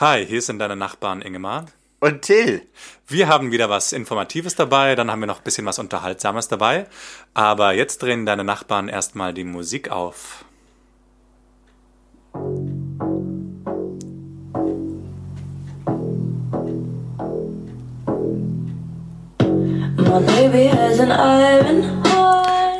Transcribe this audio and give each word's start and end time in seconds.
Hi, 0.00 0.24
hier 0.24 0.40
sind 0.40 0.60
deine 0.60 0.76
Nachbarn 0.76 1.20
Ingemar. 1.20 1.66
Und 2.00 2.22
Till. 2.22 2.62
Wir 3.06 3.28
haben 3.28 3.52
wieder 3.52 3.68
was 3.68 3.92
Informatives 3.92 4.54
dabei, 4.54 4.94
dann 4.94 5.10
haben 5.10 5.20
wir 5.20 5.26
noch 5.26 5.40
ein 5.40 5.44
bisschen 5.44 5.66
was 5.66 5.78
Unterhaltsames 5.78 6.48
dabei. 6.48 6.86
Aber 7.34 7.74
jetzt 7.74 7.98
drehen 8.00 8.24
deine 8.24 8.42
Nachbarn 8.42 8.88
erstmal 8.88 9.34
die 9.34 9.44
Musik 9.44 9.90
auf. 9.90 10.46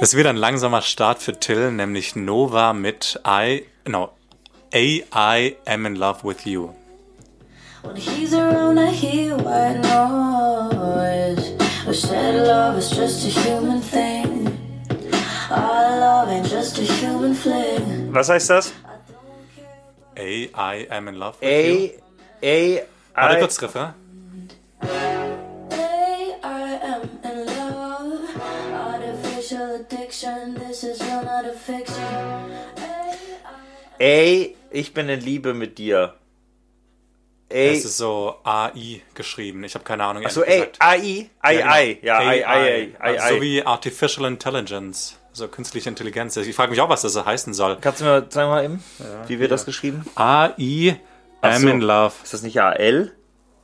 Es 0.00 0.16
wird 0.16 0.27
ein 0.27 0.37
langsamer 0.37 0.80
Start 0.80 1.21
für 1.23 1.39
Till, 1.39 1.71
nämlich 1.71 2.16
Nova 2.16 2.73
mit 2.73 3.21
I, 3.27 3.66
no, 3.87 4.09
A, 4.73 4.79
I 4.79 5.57
am 5.66 5.84
in 5.84 5.96
love 5.96 6.27
with 6.27 6.46
you. 6.46 6.80
When 7.83 7.97
he's 7.97 8.35
around, 8.35 8.79
I 8.79 8.91
hear 8.91 9.36
white 9.36 9.81
noise. 9.81 11.53
We 11.87 11.95
said 11.95 12.46
love 12.46 12.77
is 12.79 12.91
just 12.91 13.25
a 13.27 13.29
human 13.29 13.81
thing. 13.81 14.46
Our 15.50 15.99
love 16.01 16.29
ain't 16.29 16.46
just 16.46 16.79
a 16.79 16.82
human 16.82 17.35
fling. 17.35 18.13
Was 18.13 18.29
heißt 18.29 18.51
das? 18.51 18.73
A, 20.17 20.51
I 20.54 20.87
am 20.90 21.09
in 21.09 21.18
love 21.18 21.37
with 21.40 21.49
you. 21.51 21.90
A, 22.43 22.79
A, 22.79 22.87
Warte 23.17 23.37
I. 23.37 23.40
kurz, 23.40 23.63
Refrain. 23.63 23.95
Hey, 24.82 26.37
I 26.43 26.79
am 26.82 27.09
in 27.25 27.46
love. 27.46 28.21
Artificial 28.73 29.76
addiction, 29.81 30.54
this 30.54 30.85
is 30.85 31.01
real, 31.01 31.23
not 31.25 31.46
a 31.46 31.53
fiction. 31.53 32.05
Hey, 32.77 33.17
I 33.98 34.05
A, 34.05 34.56
ich 34.70 34.92
bin 34.95 35.09
in 35.09 35.20
Liebe 35.20 35.55
mit 35.55 35.78
dir. 35.78 36.15
A, 37.53 37.55
Es 37.72 37.84
ist 37.84 37.97
so 37.97 38.36
AI 38.45 39.03
geschrieben. 39.14 39.64
Ich 39.64 39.75
habe 39.75 39.84
keine 39.84 40.05
Ahnung. 40.05 40.25
achso, 40.25 40.42
A, 40.42 40.45
ehrlich 40.45 40.73
gesagt. 40.73 40.77
AI, 40.81 41.31
AI, 41.41 41.55
Ja, 41.55 41.67
AI, 41.73 42.01
ja, 42.03 42.19
AI, 42.19 42.47
AI, 42.47 42.97
AI. 43.01 43.17
Also 43.19 43.34
So 43.37 43.41
wie 43.43 43.62
Artificial 43.65 44.27
Intelligence, 44.27 45.19
also 45.31 45.48
künstliche 45.48 45.89
Intelligenz. 45.89 46.37
Ich 46.37 46.55
frage 46.55 46.71
mich 46.71 46.81
auch, 46.81 46.89
was 46.89 47.03
das 47.03 47.17
heißen 47.25 47.53
soll. 47.55 47.77
Kannst 47.81 48.01
du 48.01 48.05
mir 48.05 48.27
sagen 48.31 48.51
mal 48.51 48.65
eben, 48.65 48.84
wie 49.27 49.39
wird 49.41 49.51
das 49.51 49.65
geschrieben? 49.65 50.05
AI, 50.15 51.01
so. 51.43 51.69
in 51.69 51.81
love. 51.81 52.15
Ist 52.23 52.34
das 52.34 52.43
nicht 52.43 52.61
AL? 52.61 53.12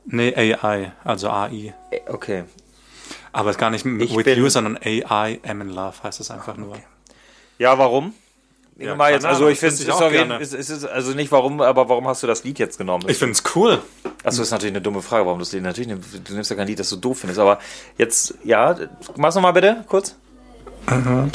Nee, 0.05 0.33
AI, 0.35 0.91
also 1.03 1.29
AI. 1.29 1.73
Okay. 2.07 2.43
Aber 3.31 3.49
es 3.51 3.55
ist 3.55 3.59
gar 3.59 3.69
nicht 3.69 3.85
Ich 3.85 4.15
with 4.15 4.37
you, 4.37 4.49
sondern 4.49 4.77
AI, 4.83 5.39
am 5.47 5.61
in 5.61 5.69
love 5.69 6.01
heißt 6.03 6.19
es 6.19 6.31
einfach 6.31 6.57
nur. 6.57 6.77
Ja, 7.57 7.77
warum? 7.77 8.13
Ja, 8.79 8.95
mal 8.95 9.11
jetzt, 9.11 9.25
also 9.25 9.47
ich 9.47 9.59
finde 9.59 9.73
es 9.73 9.81
ist 9.81 9.89
auch 9.89 10.11
jeden 10.11 10.31
es 10.31 10.53
ist, 10.53 10.69
es 10.69 10.83
ist, 10.83 10.85
also 10.85 11.13
nicht 11.13 11.31
warum, 11.31 11.61
aber 11.61 11.89
warum 11.89 12.07
hast 12.07 12.21
du 12.21 12.27
das 12.27 12.43
Lied 12.43 12.59
jetzt 12.59 12.77
genommen? 12.77 13.05
Ich 13.07 13.17
finde 13.17 13.33
es 13.33 13.43
cool. 13.55 13.81
Achso, 14.23 14.43
ist 14.43 14.51
natürlich 14.51 14.73
eine 14.73 14.81
dumme 14.81 15.01
Frage, 15.01 15.25
warum 15.25 15.39
du 15.39 15.45
das 15.45 15.51
Lied 15.51 15.63
natürlich 15.63 15.87
nimmst. 15.87 16.09
Du 16.23 16.33
nimmst 16.33 16.51
ja 16.51 16.55
kein 16.55 16.67
Lied, 16.67 16.79
das 16.79 16.89
du 16.89 16.97
doof 16.97 17.19
findest, 17.19 17.39
aber 17.39 17.59
jetzt, 17.97 18.35
ja, 18.43 18.75
mach's 19.15 19.33
nochmal 19.33 19.53
bitte, 19.53 19.83
kurz. 19.87 20.15
don't 20.85 21.31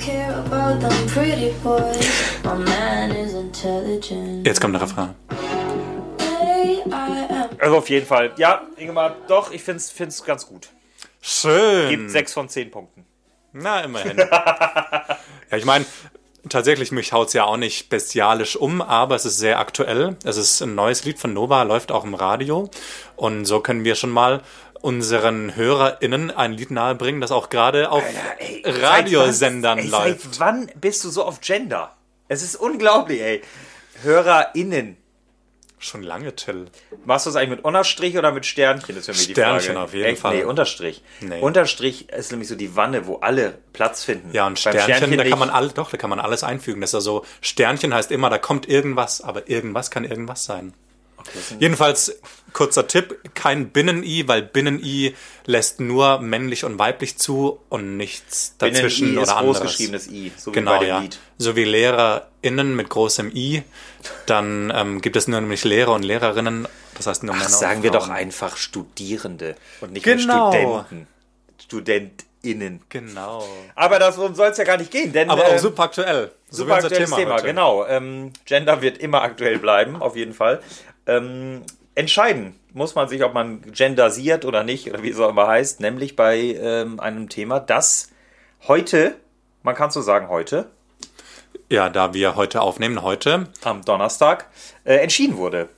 care 0.00 0.34
about 0.46 0.80
them 0.80 1.06
pretty 1.08 1.54
boys. 1.62 2.10
My 2.44 2.54
man 2.54 3.12
is 3.12 3.34
intelligent. 3.34 4.44
Jetzt 4.44 4.60
kommt 4.60 4.74
der 4.74 4.82
Refrain. 4.82 5.14
Hey, 6.18 6.82
I 6.86 7.26
am. 7.30 7.50
Also 7.60 7.76
auf 7.76 7.88
jeden 7.88 8.06
Fall. 8.06 8.32
Ja, 8.36 8.62
Ingemar, 8.76 9.14
doch, 9.28 9.52
ich 9.52 9.62
find's, 9.62 9.90
find's 9.90 10.24
ganz 10.24 10.46
gut. 10.46 10.68
Schön. 11.20 11.88
Gibt 11.88 12.10
sechs 12.10 12.32
von 12.32 12.48
zehn 12.48 12.70
Punkten. 12.70 13.04
Na, 13.52 13.82
immerhin. 13.82 14.16
ja, 14.18 15.16
ich 15.56 15.64
meine, 15.64 15.84
tatsächlich, 16.48 16.92
mich 16.92 17.12
haut's 17.12 17.32
ja 17.32 17.44
auch 17.44 17.56
nicht 17.56 17.88
bestialisch 17.88 18.56
um, 18.56 18.80
aber 18.80 19.14
es 19.14 19.24
ist 19.24 19.38
sehr 19.38 19.58
aktuell. 19.58 20.16
Es 20.24 20.36
ist 20.36 20.60
ein 20.60 20.74
neues 20.74 21.04
Lied 21.04 21.18
von 21.18 21.32
Nova, 21.32 21.62
läuft 21.62 21.92
auch 21.92 22.04
im 22.04 22.14
Radio. 22.14 22.70
Und 23.16 23.44
so 23.44 23.60
können 23.60 23.84
wir 23.84 23.94
schon 23.94 24.10
mal 24.10 24.42
unseren 24.80 25.54
HörerInnen 25.54 26.30
ein 26.30 26.52
Lied 26.52 26.70
nahebringen, 26.70 27.20
das 27.20 27.30
auch 27.30 27.48
gerade 27.48 27.90
auf 27.90 28.02
Ey, 28.38 28.62
Radiosendern 28.66 29.78
wann, 29.78 29.84
ey, 29.84 29.90
läuft. 29.90 30.22
Seit 30.22 30.40
wann 30.40 30.70
bist 30.80 31.04
du 31.04 31.10
so 31.10 31.24
auf 31.24 31.40
Gender? 31.40 31.96
Es 32.28 32.42
ist 32.42 32.56
unglaublich, 32.56 33.20
ey. 33.20 33.42
HörerInnen. 34.02 34.96
Schon 35.84 36.04
lange, 36.04 36.36
Till. 36.36 36.66
Machst 37.06 37.26
du 37.26 37.30
das 37.30 37.36
eigentlich 37.36 37.56
mit 37.56 37.64
Unterstrich 37.64 38.16
oder 38.16 38.30
mit 38.30 38.46
Sternchen? 38.46 38.94
Das 38.94 38.98
ist 38.98 39.06
für 39.06 39.12
mich 39.18 39.26
die 39.26 39.32
Sternchen 39.32 39.72
Frage. 39.74 39.80
auf 39.80 39.94
jeden 39.94 40.04
Echt? 40.10 40.20
Fall. 40.22 40.36
Nee, 40.36 40.44
Unterstrich. 40.44 41.02
Nee. 41.20 41.40
Unterstrich 41.40 42.08
ist 42.08 42.30
nämlich 42.30 42.48
so 42.48 42.54
die 42.54 42.76
Wanne, 42.76 43.08
wo 43.08 43.16
alle 43.16 43.58
Platz 43.72 44.04
finden. 44.04 44.30
Ja, 44.32 44.46
und 44.46 44.62
Beim 44.62 44.74
Sternchen, 44.78 45.18
da 45.18 45.24
kann 45.28 45.40
man 45.40 45.50
all, 45.50 45.70
doch, 45.70 45.90
da 45.90 45.96
kann 45.96 46.08
man 46.08 46.20
alles 46.20 46.44
einfügen. 46.44 46.80
Das 46.80 46.90
ist 46.90 46.94
ja 46.94 47.00
so, 47.00 47.24
Sternchen 47.40 47.92
heißt 47.92 48.12
immer, 48.12 48.30
da 48.30 48.38
kommt 48.38 48.68
irgendwas, 48.68 49.22
aber 49.22 49.48
irgendwas 49.50 49.90
kann 49.90 50.04
irgendwas 50.04 50.44
sein. 50.44 50.72
sind- 51.48 51.60
Jedenfalls, 51.60 52.20
kurzer 52.52 52.86
Tipp, 52.86 53.18
kein 53.34 53.70
Binnen-I, 53.70 54.28
weil 54.28 54.42
Binnen-I 54.42 55.14
lässt 55.46 55.80
nur 55.80 56.18
männlich 56.20 56.64
und 56.64 56.78
weiblich 56.78 57.16
zu 57.18 57.60
und 57.68 57.96
nichts 57.96 58.54
Binnen 58.58 58.74
dazwischen 58.74 59.08
I 59.14 59.16
ist 59.16 59.22
oder 59.28 59.36
anderes. 59.38 59.58
großgeschriebenes 59.60 60.08
I, 60.08 60.32
so 60.36 60.50
wie 60.50 60.54
Genau, 60.54 60.72
bei 60.72 60.78
dem 60.80 60.88
ja. 60.88 60.98
Lied. 61.00 61.18
So 61.38 61.56
wie 61.56 61.64
LehrerInnen 61.64 62.76
mit 62.76 62.88
großem 62.88 63.30
I, 63.34 63.62
dann 64.26 64.72
ähm, 64.74 65.00
gibt 65.00 65.16
es 65.16 65.28
nur 65.28 65.40
nämlich 65.40 65.64
Lehrer 65.64 65.92
und 65.92 66.02
Lehrerinnen, 66.02 66.68
das 66.96 67.06
heißt 67.06 67.22
nur 67.22 67.34
Ach, 67.34 67.38
Männer 67.38 67.50
sagen 67.50 67.76
und 67.78 67.82
wir 67.84 67.90
doch 67.90 68.08
einfach 68.08 68.56
Studierende 68.56 69.56
und 69.80 69.92
nicht 69.92 70.04
Genau. 70.04 70.50
mehr 70.50 70.60
Studenten. 70.86 71.08
StudentInnen. 71.60 72.82
Genau. 72.88 73.48
Aber 73.74 73.98
darum 73.98 74.34
soll 74.34 74.48
es 74.48 74.58
ja 74.58 74.64
gar 74.64 74.76
nicht 74.76 74.90
gehen, 74.90 75.12
denn 75.12 75.30
Aber 75.30 75.44
auch 75.46 75.52
ähm, 75.52 75.58
super 75.58 75.84
aktuell. 75.84 76.32
So 76.50 76.58
super 76.58 76.70
wie 76.70 76.84
aktuelles 76.84 77.10
Thema, 77.10 77.34
heute. 77.34 77.44
genau. 77.46 77.86
Ähm, 77.86 78.32
Gender 78.44 78.82
wird 78.82 78.98
immer 78.98 79.22
aktuell 79.22 79.58
bleiben, 79.58 79.96
auf 79.96 80.16
jeden 80.16 80.34
Fall. 80.34 80.60
Ähm, 81.06 81.62
entscheiden 81.94 82.58
muss 82.72 82.94
man 82.94 83.08
sich, 83.08 83.22
ob 83.22 83.34
man 83.34 83.62
gendersiert 83.72 84.44
oder 84.44 84.64
nicht, 84.64 84.88
oder 84.88 85.02
wie 85.02 85.10
es 85.10 85.18
auch 85.18 85.30
immer 85.30 85.46
heißt, 85.46 85.80
nämlich 85.80 86.16
bei 86.16 86.38
ähm, 86.38 87.00
einem 87.00 87.28
Thema, 87.28 87.60
das 87.60 88.10
heute, 88.66 89.16
man 89.62 89.74
kann 89.74 89.90
so 89.90 90.00
sagen 90.00 90.28
heute, 90.28 90.70
Ja, 91.68 91.88
da 91.88 92.14
wir 92.14 92.36
heute 92.36 92.60
aufnehmen, 92.60 93.02
heute, 93.02 93.48
am 93.62 93.84
Donnerstag, 93.84 94.46
äh, 94.84 94.96
entschieden 94.96 95.36
wurde. 95.36 95.68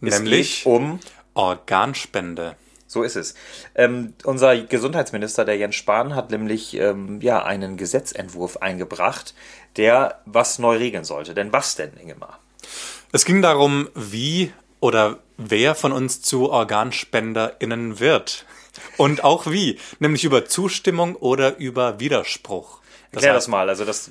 Nämlich 0.00 0.66
um 0.66 1.00
Organspende. 1.34 2.56
So 2.86 3.02
ist 3.02 3.16
es. 3.16 3.34
Ähm, 3.74 4.12
unser 4.24 4.56
Gesundheitsminister, 4.56 5.44
der 5.46 5.56
Jens 5.56 5.76
Spahn, 5.76 6.14
hat 6.14 6.30
nämlich 6.30 6.74
ähm, 6.74 7.20
ja, 7.22 7.42
einen 7.42 7.78
Gesetzentwurf 7.78 8.58
eingebracht, 8.58 9.34
der 9.76 10.20
was 10.26 10.58
neu 10.58 10.76
regeln 10.76 11.04
sollte. 11.04 11.32
Denn 11.32 11.52
was 11.52 11.76
denn, 11.76 11.92
Ingemar? 11.96 12.38
Es 13.12 13.24
ging 13.24 13.40
darum, 13.40 13.88
wie 13.94 14.52
oder 14.82 15.20
wer 15.36 15.76
von 15.76 15.92
uns 15.92 16.22
zu 16.22 16.50
OrganspenderInnen 16.50 18.00
wird. 18.00 18.44
Und 18.96 19.22
auch 19.22 19.46
wie. 19.46 19.78
Nämlich 20.00 20.24
über 20.24 20.44
Zustimmung 20.46 21.14
oder 21.14 21.56
über 21.58 22.00
Widerspruch. 22.00 22.80
Das 23.12 23.22
Erklär 23.22 23.34
heißt, 23.34 23.46
das 23.46 23.48
mal. 23.48 23.68
Also 23.68 23.84
das, 23.84 24.10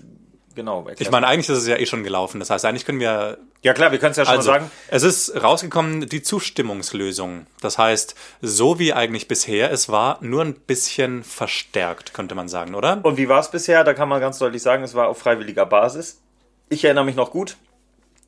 genau. 0.56 0.88
Ich 0.98 1.12
meine, 1.12 1.28
eigentlich 1.28 1.50
ist 1.50 1.58
es 1.58 1.68
ja 1.68 1.76
eh 1.76 1.86
schon 1.86 2.04
gelaufen. 2.04 2.40
Das 2.40 2.50
heißt, 2.50 2.64
eigentlich 2.64 2.86
können 2.86 3.02
wir 3.02 3.38
ja 3.64 3.74
klar, 3.74 3.92
wir 3.92 4.00
können 4.00 4.12
es 4.12 4.18
ja 4.18 4.24
schon 4.26 4.38
Also, 4.38 4.52
mal 4.52 4.60
sagen. 4.60 4.72
es 4.88 5.04
ist 5.04 5.44
rausgekommen, 5.44 6.08
die 6.08 6.22
Zustimmungslösung. 6.22 7.48
Das 7.60 7.78
heißt, 7.78 8.16
so 8.42 8.80
wie 8.80 8.94
eigentlich 8.94 9.28
bisher 9.28 9.72
es 9.72 9.90
war, 9.90 10.20
nur 10.22 10.42
ein 10.42 10.54
bisschen 10.54 11.26
verstärkt, 11.26 12.14
könnte 12.14 12.34
man 12.34 12.48
sagen, 12.48 12.76
oder? 12.76 13.02
Und 13.04 13.18
wie 13.18 13.28
war 13.28 13.42
es 13.42 13.52
bisher? 13.52 13.84
Da 13.84 13.94
kann 13.94 14.08
man 14.08 14.22
ganz 14.22 14.40
deutlich 14.40 14.62
sagen, 14.62 14.84
es 14.84 14.94
war 14.94 15.10
auf 15.10 15.18
freiwilliger 15.18 15.66
Basis. 15.66 16.22
Ich 16.70 16.86
erinnere 16.86 17.04
mich 17.04 17.16
noch 17.16 17.32
gut. 17.32 17.58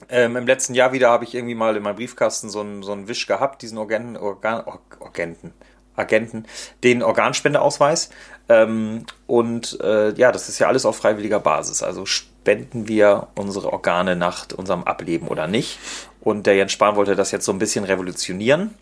Ähm, 0.10 0.36
Im 0.36 0.46
letzten 0.46 0.74
Jahr 0.74 0.92
wieder 0.92 1.10
habe 1.10 1.24
ich 1.24 1.34
irgendwie 1.34 1.56
mal 1.56 1.76
in 1.76 1.84
meinem 1.84 1.96
Briefkasten 1.96 2.50
so 2.50 2.60
einen, 2.60 2.84
so 2.84 2.92
einen 2.92 3.08
Wisch 3.08 3.26
gehabt, 3.26 3.62
diesen 3.62 3.78
Organ, 3.78 4.18
Organ, 4.18 4.66
Or- 4.66 4.82
Orgenten, 5.00 5.54
Agenten, 5.96 6.46
den 6.84 7.02
Organspendeausweis. 7.04 8.10
Ähm, 8.50 9.06
und 9.28 9.80
äh, 9.82 10.14
ja, 10.16 10.32
das 10.32 10.50
ist 10.50 10.60
ja 10.60 10.68
alles 10.68 10.86
auf 10.86 10.98
freiwilliger 10.98 11.40
Basis. 11.40 11.84
Also 11.84 12.06
spenden 12.06 12.88
wir 12.88 13.28
unsere 13.36 13.72
Organe 13.72 14.16
nach 14.16 14.48
unserem 14.58 14.84
Ableben 14.84 15.30
oder 15.30 15.48
nicht. 15.48 15.80
Und 16.20 16.48
der 16.48 16.56
Jens 16.56 16.74
Spahn 16.74 16.96
wollte 16.96 17.16
das 17.16 17.32
jetzt 17.32 17.46
so 17.46 17.54
ein 17.54 17.60
bisschen 17.60 17.86
revolutionieren. 17.86 18.74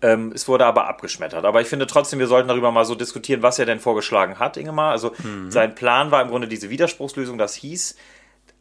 Ähm, 0.00 0.32
es 0.34 0.46
wurde 0.46 0.66
aber 0.66 0.86
abgeschmettert. 0.86 1.44
Aber 1.44 1.60
ich 1.60 1.68
finde 1.68 1.86
trotzdem, 1.86 2.18
wir 2.18 2.26
sollten 2.28 2.48
darüber 2.48 2.70
mal 2.70 2.84
so 2.84 2.94
diskutieren, 2.94 3.42
was 3.42 3.58
er 3.58 3.66
denn 3.66 3.80
vorgeschlagen 3.80 4.38
hat, 4.38 4.56
Ingemar. 4.56 4.92
Also 4.92 5.12
sein 5.48 5.74
Plan 5.74 6.10
war 6.10 6.22
im 6.22 6.28
Grunde 6.28 6.46
diese 6.46 6.70
Widerspruchslösung. 6.70 7.36
Das 7.38 7.54
hieß, 7.54 7.96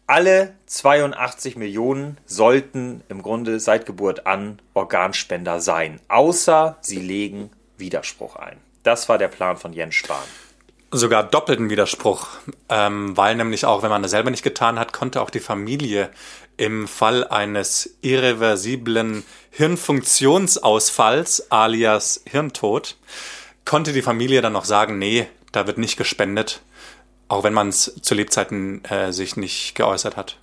alle 0.07 0.53
82 0.65 1.57
Millionen 1.57 2.17
sollten 2.25 3.03
im 3.09 3.21
Grunde 3.21 3.59
seit 3.59 3.85
Geburt 3.85 4.25
an 4.25 4.59
Organspender 4.73 5.59
sein, 5.59 5.99
außer 6.07 6.77
sie 6.81 7.01
legen 7.01 7.51
Widerspruch 7.77 8.37
ein. 8.37 8.57
Das 8.83 9.09
war 9.09 9.17
der 9.17 9.27
Plan 9.27 9.57
von 9.57 9.73
Jens 9.73 9.95
Spahn. 9.95 10.23
Sogar 10.91 11.23
doppelten 11.23 11.69
Widerspruch, 11.69 12.27
ähm, 12.69 13.17
weil 13.17 13.35
nämlich 13.35 13.65
auch, 13.65 13.83
wenn 13.83 13.89
man 13.89 14.01
das 14.01 14.11
selber 14.11 14.31
nicht 14.31 14.43
getan 14.43 14.79
hat, 14.79 14.93
konnte 14.93 15.21
auch 15.21 15.29
die 15.29 15.41
Familie 15.41 16.09
im 16.55 16.87
Fall 16.87 17.27
eines 17.27 17.97
irreversiblen 18.01 19.25
Hirnfunktionsausfalls 19.51 21.51
alias 21.51 22.23
Hirntod, 22.25 22.95
konnte 23.65 23.91
die 23.91 24.01
Familie 24.01 24.41
dann 24.41 24.53
noch 24.53 24.63
sagen, 24.63 24.97
nee, 24.97 25.27
da 25.51 25.67
wird 25.67 25.77
nicht 25.77 25.97
gespendet, 25.97 26.61
auch 27.27 27.43
wenn 27.43 27.53
man 27.53 27.69
es 27.69 27.93
zu 28.01 28.15
Lebzeiten 28.15 28.83
äh, 28.85 29.11
sich 29.11 29.37
nicht 29.37 29.75
geäußert 29.75 30.17
hat. 30.17 30.37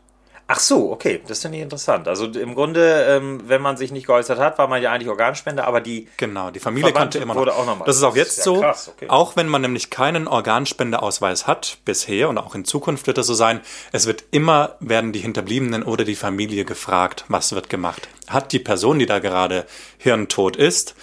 Ach 0.47 0.59
so, 0.59 0.93
okay, 0.93 1.23
das 1.27 1.41
finde 1.41 1.57
ich 1.57 1.63
interessant. 1.63 2.07
Also 2.07 2.27
im 2.27 2.55
Grunde, 2.55 3.07
ähm, 3.09 3.41
wenn 3.47 3.63
man 3.63 3.79
sich 3.79 3.93
nicht 3.93 4.07
geäußert 4.07 4.39
hat, 4.39 4.59
war 4.59 4.69
man 4.69 4.83
ja 4.83 4.93
eigentlich 4.93 5.09
Organspender, 5.09 5.67
aber 5.67 5.81
die 5.81 6.07
Genau, 6.19 6.51
die 6.51 6.61
Familie 6.61 6.91
Verwandte 6.91 7.19
kannte 7.19 7.33
immer 7.33 7.47
noch. 7.47 7.57
auch 7.57 7.65
noch 7.65 7.87
das 7.87 7.97
ist 7.97 8.03
auch 8.03 8.15
jetzt 8.15 8.33
ist 8.33 8.37
ja 8.39 8.45
so, 8.45 8.61
krass, 8.61 8.91
okay. 8.95 9.07
auch 9.09 9.37
wenn 9.37 9.49
man 9.49 9.63
nämlich 9.63 9.89
keinen 9.89 10.29
Organspendeausweis 10.29 11.47
hat 11.47 11.79
bisher 11.87 12.29
und 12.29 12.37
auch 12.37 12.55
in 12.55 12.67
Zukunft 12.67 13.07
wird 13.07 13.17
das 13.17 13.27
so 13.27 13.33
sein, 13.33 13.63
es 13.93 14.07
wird 14.07 14.25
immer 14.33 14.77
werden 14.81 15.13
die 15.13 15.21
Hinterbliebenen 15.21 15.83
oder 15.83 16.05
die 16.05 16.15
Familie 16.15 16.67
gefragt, 16.67 17.25
was 17.29 17.55
wird 17.55 17.71
gemacht. 17.71 18.09
Hat 18.29 18.53
die 18.53 18.59
Person, 18.59 18.99
die 18.99 19.07
da 19.07 19.21
gerade 19.21 19.65
hirntot 19.97 20.57
ist, 20.57 20.95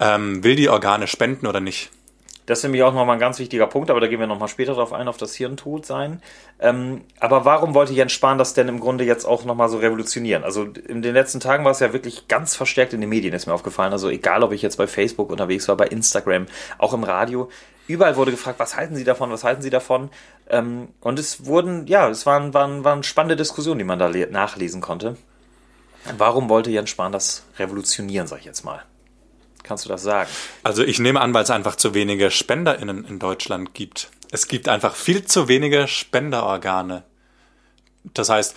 ähm, 0.00 0.44
will 0.44 0.54
die 0.54 0.68
Organe 0.68 1.06
spenden 1.06 1.46
oder 1.46 1.60
nicht? 1.60 1.90
Das 2.46 2.58
ist 2.58 2.64
nämlich 2.64 2.82
auch 2.82 2.92
nochmal 2.92 3.16
ein 3.16 3.20
ganz 3.20 3.38
wichtiger 3.38 3.68
Punkt, 3.68 3.88
aber 3.88 4.00
da 4.00 4.08
gehen 4.08 4.18
wir 4.18 4.26
nochmal 4.26 4.48
später 4.48 4.74
drauf 4.74 4.92
ein, 4.92 5.06
auf 5.06 5.16
das 5.16 5.34
Hirntod 5.34 5.86
sein. 5.86 6.20
Ähm, 6.58 7.02
aber 7.20 7.44
warum 7.44 7.72
wollte 7.72 7.92
Jens 7.92 8.12
Spahn 8.12 8.36
das 8.36 8.52
denn 8.52 8.66
im 8.66 8.80
Grunde 8.80 9.04
jetzt 9.04 9.24
auch 9.24 9.44
nochmal 9.44 9.68
so 9.68 9.78
revolutionieren? 9.78 10.42
Also 10.42 10.64
in 10.64 11.02
den 11.02 11.14
letzten 11.14 11.38
Tagen 11.38 11.64
war 11.64 11.70
es 11.70 11.78
ja 11.78 11.92
wirklich 11.92 12.26
ganz 12.26 12.56
verstärkt 12.56 12.94
in 12.94 13.00
den 13.00 13.10
Medien, 13.10 13.32
ist 13.32 13.46
mir 13.46 13.54
aufgefallen. 13.54 13.92
Also 13.92 14.08
egal, 14.08 14.42
ob 14.42 14.50
ich 14.50 14.60
jetzt 14.60 14.76
bei 14.76 14.88
Facebook 14.88 15.30
unterwegs 15.30 15.68
war, 15.68 15.76
bei 15.76 15.86
Instagram, 15.86 16.46
auch 16.78 16.92
im 16.92 17.04
Radio, 17.04 17.48
überall 17.86 18.16
wurde 18.16 18.32
gefragt, 18.32 18.58
was 18.58 18.76
halten 18.76 18.96
Sie 18.96 19.04
davon, 19.04 19.30
was 19.30 19.44
halten 19.44 19.62
Sie 19.62 19.70
davon? 19.70 20.10
Ähm, 20.50 20.88
und 21.00 21.20
es 21.20 21.46
wurden, 21.46 21.86
ja, 21.86 22.08
es 22.08 22.26
waren, 22.26 22.52
waren, 22.54 22.82
waren 22.82 23.04
spannende 23.04 23.36
Diskussionen, 23.36 23.78
die 23.78 23.84
man 23.84 24.00
da 24.00 24.08
le- 24.08 24.30
nachlesen 24.30 24.80
konnte. 24.80 25.16
Warum 26.18 26.48
wollte 26.48 26.72
Jens 26.72 26.90
Spahn 26.90 27.12
das 27.12 27.44
revolutionieren, 27.60 28.26
sag 28.26 28.40
ich 28.40 28.46
jetzt 28.46 28.64
mal? 28.64 28.82
Kannst 29.62 29.84
du 29.84 29.88
das 29.88 30.02
sagen? 30.02 30.28
Also 30.62 30.82
ich 30.82 30.98
nehme 30.98 31.20
an, 31.20 31.32
weil 31.34 31.44
es 31.44 31.50
einfach 31.50 31.76
zu 31.76 31.94
wenige 31.94 32.30
SpenderInnen 32.30 33.04
in 33.04 33.18
Deutschland 33.18 33.74
gibt. 33.74 34.10
Es 34.30 34.48
gibt 34.48 34.68
einfach 34.68 34.94
viel 34.94 35.24
zu 35.24 35.48
wenige 35.48 35.88
Spenderorgane. 35.88 37.04
Das 38.14 38.28
heißt, 38.28 38.56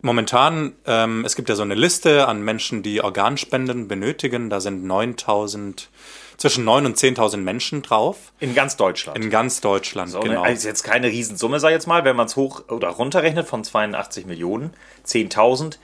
momentan, 0.00 0.74
ähm, 0.86 1.24
es 1.24 1.36
gibt 1.36 1.48
ja 1.48 1.54
so 1.54 1.62
eine 1.62 1.74
Liste 1.74 2.28
an 2.28 2.42
Menschen, 2.42 2.82
die 2.82 3.02
Organspenden 3.02 3.88
benötigen. 3.88 4.50
Da 4.50 4.60
sind 4.60 4.84
9000, 4.84 5.90
zwischen 6.36 6.64
9 6.64 6.86
und 6.86 6.96
10.000 6.96 7.38
Menschen 7.38 7.82
drauf. 7.82 8.32
In 8.40 8.54
ganz 8.54 8.76
Deutschland. 8.76 9.18
In 9.18 9.30
ganz 9.30 9.60
Deutschland, 9.60 10.10
So, 10.10 10.20
genau. 10.20 10.42
ne? 10.42 10.48
Also 10.48 10.68
jetzt 10.68 10.82
keine 10.82 11.08
Riesensumme, 11.08 11.60
sag 11.60 11.70
ich 11.70 11.74
jetzt 11.74 11.86
mal, 11.86 12.04
wenn 12.04 12.16
man 12.16 12.26
es 12.26 12.36
hoch 12.36 12.64
oder 12.68 12.88
runterrechnet 12.88 13.46
von 13.46 13.64
82 13.64 14.26
Millionen, 14.26 14.74
10.000, 15.06 15.78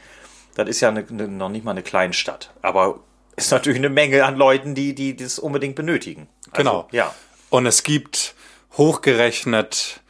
das 0.54 0.68
ist 0.68 0.80
ja 0.80 0.88
eine, 0.88 1.06
eine, 1.08 1.28
noch 1.28 1.48
nicht 1.48 1.64
mal 1.64 1.70
eine 1.70 1.82
Kleinstadt. 1.82 2.52
Aber 2.60 3.00
ist 3.36 3.50
natürlich 3.50 3.78
eine 3.78 3.88
Menge 3.88 4.24
an 4.24 4.36
Leuten, 4.36 4.74
die, 4.74 4.94
die 4.94 5.16
das 5.16 5.38
unbedingt 5.38 5.74
benötigen. 5.74 6.28
Also, 6.50 6.56
Genau. 6.56 6.88
Ja. 6.92 7.14
Und 7.50 7.66
es 7.66 7.82
gibt 7.82 8.34
hochgerechnet 8.76 10.00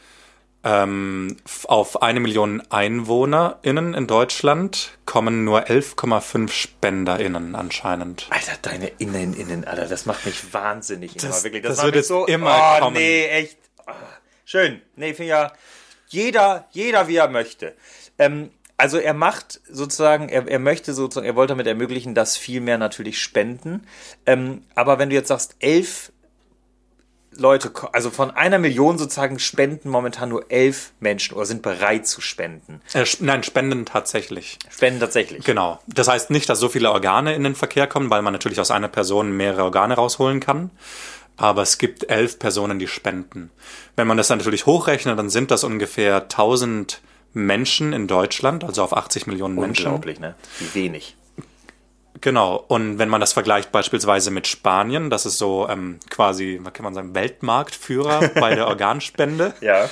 ähm, 0.65 1.37
auf 1.65 2.03
eine 2.03 2.21
Million 2.21 2.63
EinwohnerInnen 2.71 3.95
in 3.95 4.07
Deutschland 4.07 4.97
kommen 5.07 5.45
nur 5.45 5.65
11,5 5.67 6.51
SpenderInnen 6.51 7.55
anscheinend. 7.57 8.27
Alter, 8.31 8.53
deine 8.63 8.89
Innen, 8.99 9.35
Innen, 9.35 9.65
Alter, 9.65 9.87
das 9.87 10.07
macht 10.07 10.25
mich 10.25 10.53
wahnsinnig. 10.53 11.15
Das- 11.15 11.25
immer, 11.25 11.43
wirklich. 11.45 11.63
das 11.63 11.79
macht 11.79 11.87
wird 11.87 11.97
jetzt 11.97 12.09
so, 12.09 12.27
immer 12.27 12.77
oh, 12.77 12.81
kommen. 12.81 12.97
Nee, 12.97 13.27
echt. 13.27 13.59
Ah, 13.87 13.95
Schön. 14.45 14.81
Nee, 14.95 15.15
finde 15.15 15.31
ja, 15.31 15.53
jeder, 16.09 16.69
jeder 16.71 17.09
wie 17.09 17.17
er 17.17 17.29
möchte. 17.29 17.75
Ähm, 18.19 18.51
also 18.83 18.99
er 18.99 19.15
macht 19.15 19.61
sozusagen, 19.71 20.29
er, 20.29 20.49
er 20.49 20.59
möchte 20.59 20.93
sozusagen, 20.93 21.25
er 21.25 21.37
wollte 21.37 21.53
damit 21.53 21.69
ermöglichen, 21.69 22.17
dass 22.17 22.37
viel 22.37 22.61
mehr 22.61 22.79
natürlich 22.79 23.23
spenden. 23.23 23.87
Ähm, 24.27 24.65
aber 24.75 24.99
wenn 24.99 25.09
du 25.09 25.15
jetzt 25.15 25.29
sagst, 25.29 25.55
elf 25.61 26.11
Leute, 27.31 27.71
also 27.93 28.11
von 28.11 28.33
einer 28.33 28.59
Million 28.59 28.99
sozusagen 28.99 29.39
spenden 29.39 29.89
momentan 29.89 30.31
nur 30.31 30.51
elf 30.51 30.91
Menschen 30.99 31.37
oder 31.37 31.47
sind 31.47 31.63
bereit 31.63 32.09
zu 32.09 32.21
spenden. 32.21 32.83
Äh, 32.93 33.05
nein, 33.21 33.45
spenden 33.45 33.87
tatsächlich. 33.87 34.59
Spenden 34.69 34.99
tatsächlich. 34.99 35.45
Genau. 35.45 35.79
Das 35.87 36.09
heißt 36.09 36.31
nicht, 36.31 36.49
dass 36.49 36.59
so 36.59 36.69
viele 36.69 36.91
Organe 36.91 37.37
in 37.37 37.45
den 37.45 37.55
Verkehr 37.55 37.87
kommen, 37.87 38.11
weil 38.11 38.23
man 38.23 38.33
natürlich 38.33 38.59
aus 38.59 38.73
einer 38.73 38.89
Person 38.89 39.31
mehrere 39.37 39.63
Organe 39.63 39.95
rausholen 39.95 40.41
kann. 40.41 40.71
Aber 41.37 41.63
es 41.63 41.79
gibt 41.79 42.11
elf 42.11 42.41
Personen, 42.41 42.81
die 42.81 42.89
spenden. 42.89 43.51
Wenn 43.95 44.09
man 44.09 44.17
das 44.17 44.27
dann 44.27 44.39
natürlich 44.39 44.67
hochrechnet, 44.67 45.17
dann 45.17 45.31
sind 45.31 45.53
das 45.53 45.63
ungefähr 45.63 46.23
1000 46.23 47.01
Menschen 47.33 47.93
in 47.93 48.07
Deutschland, 48.07 48.65
also 48.65 48.83
auf 48.83 48.97
80 48.97 49.27
Millionen 49.27 49.55
Menschen. 49.55 49.87
Unglaublich, 49.87 50.21
ne? 50.21 50.35
Wie 50.59 50.75
wenig. 50.75 51.17
Genau. 52.21 52.65
Und 52.69 52.99
wenn 52.99 53.09
man 53.09 53.21
das 53.21 53.33
vergleicht 53.33 53.73
beispielsweise 53.73 54.31
mit 54.31 54.47
Spanien, 54.47 55.11
das 55.11 55.27
ist 55.27 55.39
so 55.39 55.69
ähm, 55.69 55.99
quasi, 56.09 56.61
was 56.63 56.73
kann 56.73 56.85
man 56.85 56.95
sagen, 56.95 57.15
Weltmarktführer 57.15 58.29
bei 58.41 58.55
der 58.55 58.69
Organspende. 58.69 59.55
Ja. 59.61 59.89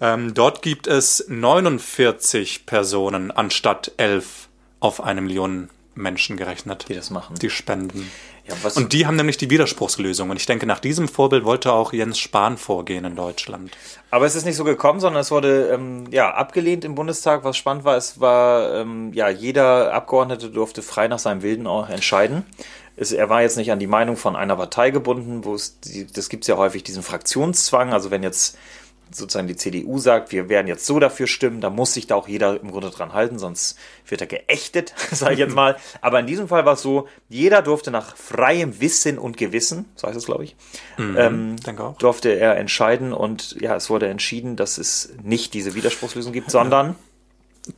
Ähm, 0.00 0.34
dort 0.34 0.62
gibt 0.62 0.86
es 0.86 1.26
49 1.28 2.66
Personen 2.66 3.30
anstatt 3.30 3.92
11 3.96 4.48
auf 4.80 5.02
eine 5.02 5.20
Million 5.20 5.70
Menschen 5.94 6.36
gerechnet, 6.36 6.86
Die 6.88 6.94
das 6.94 7.10
machen. 7.10 7.36
die 7.36 7.50
spenden. 7.50 8.10
Ja, 8.46 8.54
Und 8.74 8.92
die 8.92 9.06
haben 9.06 9.16
nämlich 9.16 9.38
die 9.38 9.48
Widerspruchslösung. 9.48 10.28
Und 10.28 10.36
ich 10.36 10.44
denke, 10.44 10.66
nach 10.66 10.78
diesem 10.78 11.08
Vorbild 11.08 11.44
wollte 11.44 11.72
auch 11.72 11.94
Jens 11.94 12.18
Spahn 12.18 12.58
vorgehen 12.58 13.04
in 13.06 13.16
Deutschland. 13.16 13.70
Aber 14.10 14.26
es 14.26 14.34
ist 14.34 14.44
nicht 14.44 14.56
so 14.56 14.64
gekommen, 14.64 15.00
sondern 15.00 15.22
es 15.22 15.30
wurde 15.30 15.70
ähm, 15.72 16.04
ja 16.10 16.34
abgelehnt 16.34 16.84
im 16.84 16.94
Bundestag. 16.94 17.42
Was 17.44 17.56
spannend 17.56 17.84
war, 17.84 17.96
es 17.96 18.20
war 18.20 18.74
ähm, 18.74 19.12
ja 19.14 19.30
jeder 19.30 19.94
Abgeordnete 19.94 20.50
durfte 20.50 20.82
frei 20.82 21.08
nach 21.08 21.18
seinem 21.18 21.40
Willen 21.42 21.66
auch 21.66 21.88
entscheiden. 21.88 22.44
Es, 22.96 23.12
er 23.12 23.28
war 23.30 23.40
jetzt 23.42 23.56
nicht 23.56 23.72
an 23.72 23.78
die 23.78 23.86
Meinung 23.86 24.16
von 24.16 24.36
einer 24.36 24.56
Partei 24.56 24.90
gebunden, 24.90 25.44
wo 25.44 25.54
es 25.54 25.80
die, 25.80 26.06
das 26.06 26.28
gibt 26.28 26.44
es 26.44 26.48
ja 26.48 26.56
häufig 26.58 26.84
diesen 26.84 27.02
Fraktionszwang. 27.02 27.92
Also 27.94 28.10
wenn 28.10 28.22
jetzt 28.22 28.58
sozusagen 29.10 29.48
die 29.48 29.56
CDU 29.56 29.98
sagt, 29.98 30.32
wir 30.32 30.48
werden 30.48 30.66
jetzt 30.66 30.86
so 30.86 30.98
dafür 30.98 31.26
stimmen, 31.26 31.60
dann 31.60 31.74
muss 31.74 31.94
sich 31.94 32.06
da 32.06 32.14
auch 32.14 32.28
jeder 32.28 32.60
im 32.60 32.70
Grunde 32.70 32.90
dran 32.90 33.12
halten, 33.12 33.38
sonst 33.38 33.78
wird 34.08 34.20
er 34.20 34.26
geächtet, 34.26 34.94
sage 35.10 35.34
ich 35.34 35.38
jetzt 35.38 35.54
mal. 35.54 35.76
Aber 36.00 36.20
in 36.20 36.26
diesem 36.26 36.48
Fall 36.48 36.64
war 36.64 36.74
es 36.74 36.82
so, 36.82 37.08
jeder 37.28 37.62
durfte 37.62 37.90
nach 37.90 38.16
freiem 38.16 38.80
Wissen 38.80 39.18
und 39.18 39.36
Gewissen, 39.36 39.86
so 39.94 40.08
heißt 40.08 40.16
es, 40.16 40.26
glaube 40.26 40.44
ich, 40.44 40.56
ähm, 40.98 41.56
denke 41.56 41.84
auch. 41.84 41.98
durfte 41.98 42.30
er 42.30 42.56
entscheiden 42.56 43.12
und 43.12 43.60
ja, 43.60 43.76
es 43.76 43.90
wurde 43.90 44.08
entschieden, 44.08 44.56
dass 44.56 44.78
es 44.78 45.14
nicht 45.22 45.54
diese 45.54 45.74
Widerspruchslösung 45.74 46.32
gibt, 46.32 46.50
sondern 46.50 46.96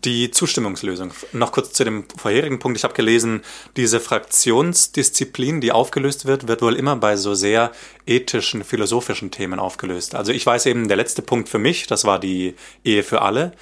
Die 0.05 0.33
Zustimmungslösung. 0.33 1.13
Noch 1.33 1.53
kurz 1.53 1.73
zu 1.73 1.85
dem 1.85 2.07
vorherigen 2.17 2.59
Punkt. 2.59 2.77
Ich 2.77 2.83
habe 2.83 2.95
gelesen, 2.95 3.43
diese 3.77 4.01
Fraktionsdisziplin, 4.01 5.61
die 5.61 5.71
aufgelöst 5.71 6.27
wird, 6.27 6.49
wird 6.49 6.61
wohl 6.61 6.75
immer 6.75 6.97
bei 6.97 7.17
so 7.17 7.35
sehr 7.35 7.71
ethischen, 8.05 8.65
philosophischen 8.65 9.31
Themen 9.31 9.61
aufgelöst. 9.61 10.17
Also 10.17 10.33
ich 10.33 10.45
weiß 10.45 10.67
eben, 10.67 10.89
der 10.89 10.97
letzte 10.97 11.23
Punkt 11.23 11.49
für 11.49 11.59
mich, 11.59 11.87
das 11.87 12.05
war 12.05 12.19
die 12.19 12.57
Ehe 12.85 13.05
für 13.05 13.23
alle. 13.23 13.53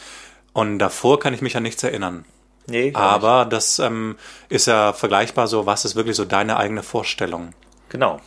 Und 0.55 0.79
davor 0.79 1.19
kann 1.19 1.35
ich 1.35 1.43
mich 1.43 1.59
an 1.59 1.63
nichts 1.63 1.83
erinnern. 1.83 2.25
nee, 2.69 2.93
Aber 2.95 3.45
das 3.45 3.79
ähm, 3.79 4.17
ist 4.49 4.67
ja 4.67 4.95
vergleichbar 4.95 5.47
so, 5.47 5.67
was 5.67 5.85
ist 5.85 5.95
wirklich 5.95 6.17
so 6.17 6.25
deine 6.25 6.57
eigene 6.57 6.83
Vorstellung? 6.83 7.47
nicht. 7.47 7.57
genau. 7.91 8.21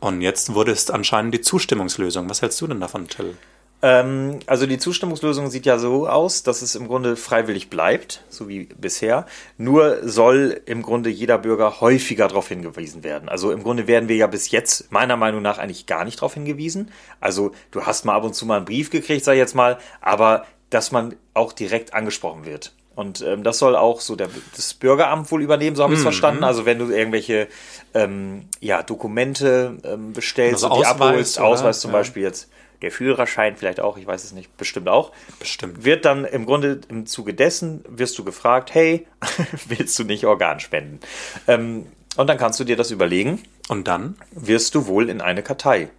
Und 0.00 0.20
jetzt 0.22 0.54
wurde 0.54 0.70
es 0.72 0.90
anscheinend 0.90 1.34
die 1.34 1.40
Zustimmungslösung. 1.40 2.28
Was 2.30 2.42
hältst 2.42 2.60
du 2.60 2.66
denn 2.66 2.80
davon, 2.80 3.08
Till? 3.08 3.36
Ähm, 3.80 4.40
also 4.46 4.66
die 4.66 4.78
Zustimmungslösung 4.78 5.50
sieht 5.50 5.64
ja 5.64 5.78
so 5.78 6.08
aus, 6.08 6.42
dass 6.42 6.62
es 6.62 6.74
im 6.74 6.88
Grunde 6.88 7.16
freiwillig 7.16 7.70
bleibt, 7.70 8.24
so 8.28 8.48
wie 8.48 8.64
bisher. 8.64 9.26
Nur 9.56 9.98
soll 10.02 10.60
im 10.66 10.82
Grunde 10.82 11.10
jeder 11.10 11.38
Bürger 11.38 11.80
häufiger 11.80 12.26
darauf 12.26 12.48
hingewiesen 12.48 13.04
werden. 13.04 13.28
Also 13.28 13.52
im 13.52 13.62
Grunde 13.62 13.86
werden 13.86 14.08
wir 14.08 14.16
ja 14.16 14.26
bis 14.26 14.50
jetzt 14.50 14.90
meiner 14.90 15.16
Meinung 15.16 15.42
nach 15.42 15.58
eigentlich 15.58 15.86
gar 15.86 16.04
nicht 16.04 16.18
darauf 16.18 16.34
hingewiesen. 16.34 16.90
Also 17.20 17.52
du 17.70 17.82
hast 17.82 18.04
mal 18.04 18.14
ab 18.16 18.24
und 18.24 18.34
zu 18.34 18.46
mal 18.46 18.56
einen 18.56 18.64
Brief 18.64 18.90
gekriegt, 18.90 19.24
sag 19.24 19.34
ich 19.34 19.38
jetzt 19.38 19.54
mal, 19.54 19.78
aber 20.00 20.44
dass 20.70 20.90
man 20.90 21.14
auch 21.34 21.52
direkt 21.52 21.94
angesprochen 21.94 22.44
wird. 22.44 22.72
Und 22.96 23.20
ähm, 23.22 23.44
das 23.44 23.58
soll 23.60 23.76
auch 23.76 24.00
so 24.00 24.16
der, 24.16 24.28
das 24.56 24.74
Bürgeramt 24.74 25.30
wohl 25.30 25.40
übernehmen, 25.40 25.76
so 25.76 25.84
habe 25.84 25.92
ich 25.92 25.98
es 26.00 26.02
verstanden. 26.02 26.42
Also 26.42 26.66
wenn 26.66 26.80
du 26.80 26.90
irgendwelche 26.90 27.46
ähm, 27.94 28.46
ja, 28.58 28.82
Dokumente 28.82 29.78
ähm, 29.84 30.12
bestellst 30.12 30.64
Also 30.64 30.74
und 30.74 30.80
die 30.80 30.86
Ausweis, 30.86 31.00
abholst? 31.00 31.40
Ausweis 31.40 31.80
zum 31.80 31.92
Ja. 31.92 31.98
Beispiel 31.98 32.24
jetzt, 32.24 32.48
der 32.82 32.90
Führerschein 32.92 33.56
vielleicht 33.56 33.80
auch, 33.80 33.96
ich 33.96 34.06
weiß 34.06 34.24
es 34.24 34.32
nicht, 34.32 34.56
bestimmt 34.56 34.88
auch, 34.88 35.12
Bestimmt. 35.38 35.84
wird 35.84 36.04
dann 36.04 36.24
im 36.24 36.46
Grunde 36.46 36.80
im 36.88 37.06
Zuge 37.06 37.34
dessen, 37.34 37.84
wirst 37.88 38.18
du 38.18 38.24
gefragt, 38.24 38.74
hey, 38.74 39.06
willst 39.68 39.98
du 39.98 40.04
nicht 40.04 40.24
Organ 40.26 40.60
spenden? 40.60 41.00
Ähm, 41.46 41.86
und 42.16 42.26
dann 42.28 42.38
kannst 42.38 42.58
du 42.60 42.64
dir 42.64 42.76
das 42.76 42.90
überlegen, 42.90 43.42
Und 43.68 43.86
dann? 43.88 44.16
wirst 44.32 44.74
du 44.74 44.86
wohl 44.86 45.08
in 45.08 45.20
eine 45.20 45.42
Kartei. 45.42 45.90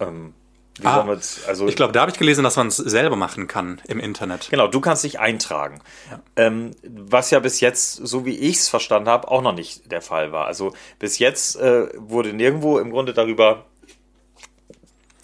Ähm, 0.00 0.34
Ah, 0.84 1.04
also 1.48 1.66
Ich 1.66 1.74
glaube, 1.74 1.92
da 1.92 2.02
habe 2.02 2.12
ich 2.12 2.18
gelesen, 2.18 2.44
dass 2.44 2.54
man 2.54 2.68
es 2.68 2.76
selber 2.76 3.16
machen 3.16 3.48
kann 3.48 3.80
im 3.88 3.98
Internet. 3.98 4.46
Genau, 4.48 4.68
du 4.68 4.80
kannst 4.80 5.02
dich 5.02 5.18
eintragen. 5.18 5.80
Ähm, 6.36 6.70
was 6.84 7.32
ja 7.32 7.40
bis 7.40 7.58
jetzt, 7.60 7.94
so 7.94 8.24
wie 8.24 8.36
ich 8.38 8.58
es 8.58 8.68
verstanden 8.68 9.08
habe, 9.08 9.28
auch 9.28 9.42
noch 9.42 9.54
nicht 9.54 9.90
der 9.90 10.02
Fall 10.02 10.30
war. 10.30 10.46
Also 10.46 10.74
bis 11.00 11.18
jetzt 11.18 11.56
äh, 11.56 11.88
wurde 11.96 12.32
nirgendwo 12.32 12.78
im 12.78 12.90
Grunde 12.90 13.12
darüber, 13.12 13.64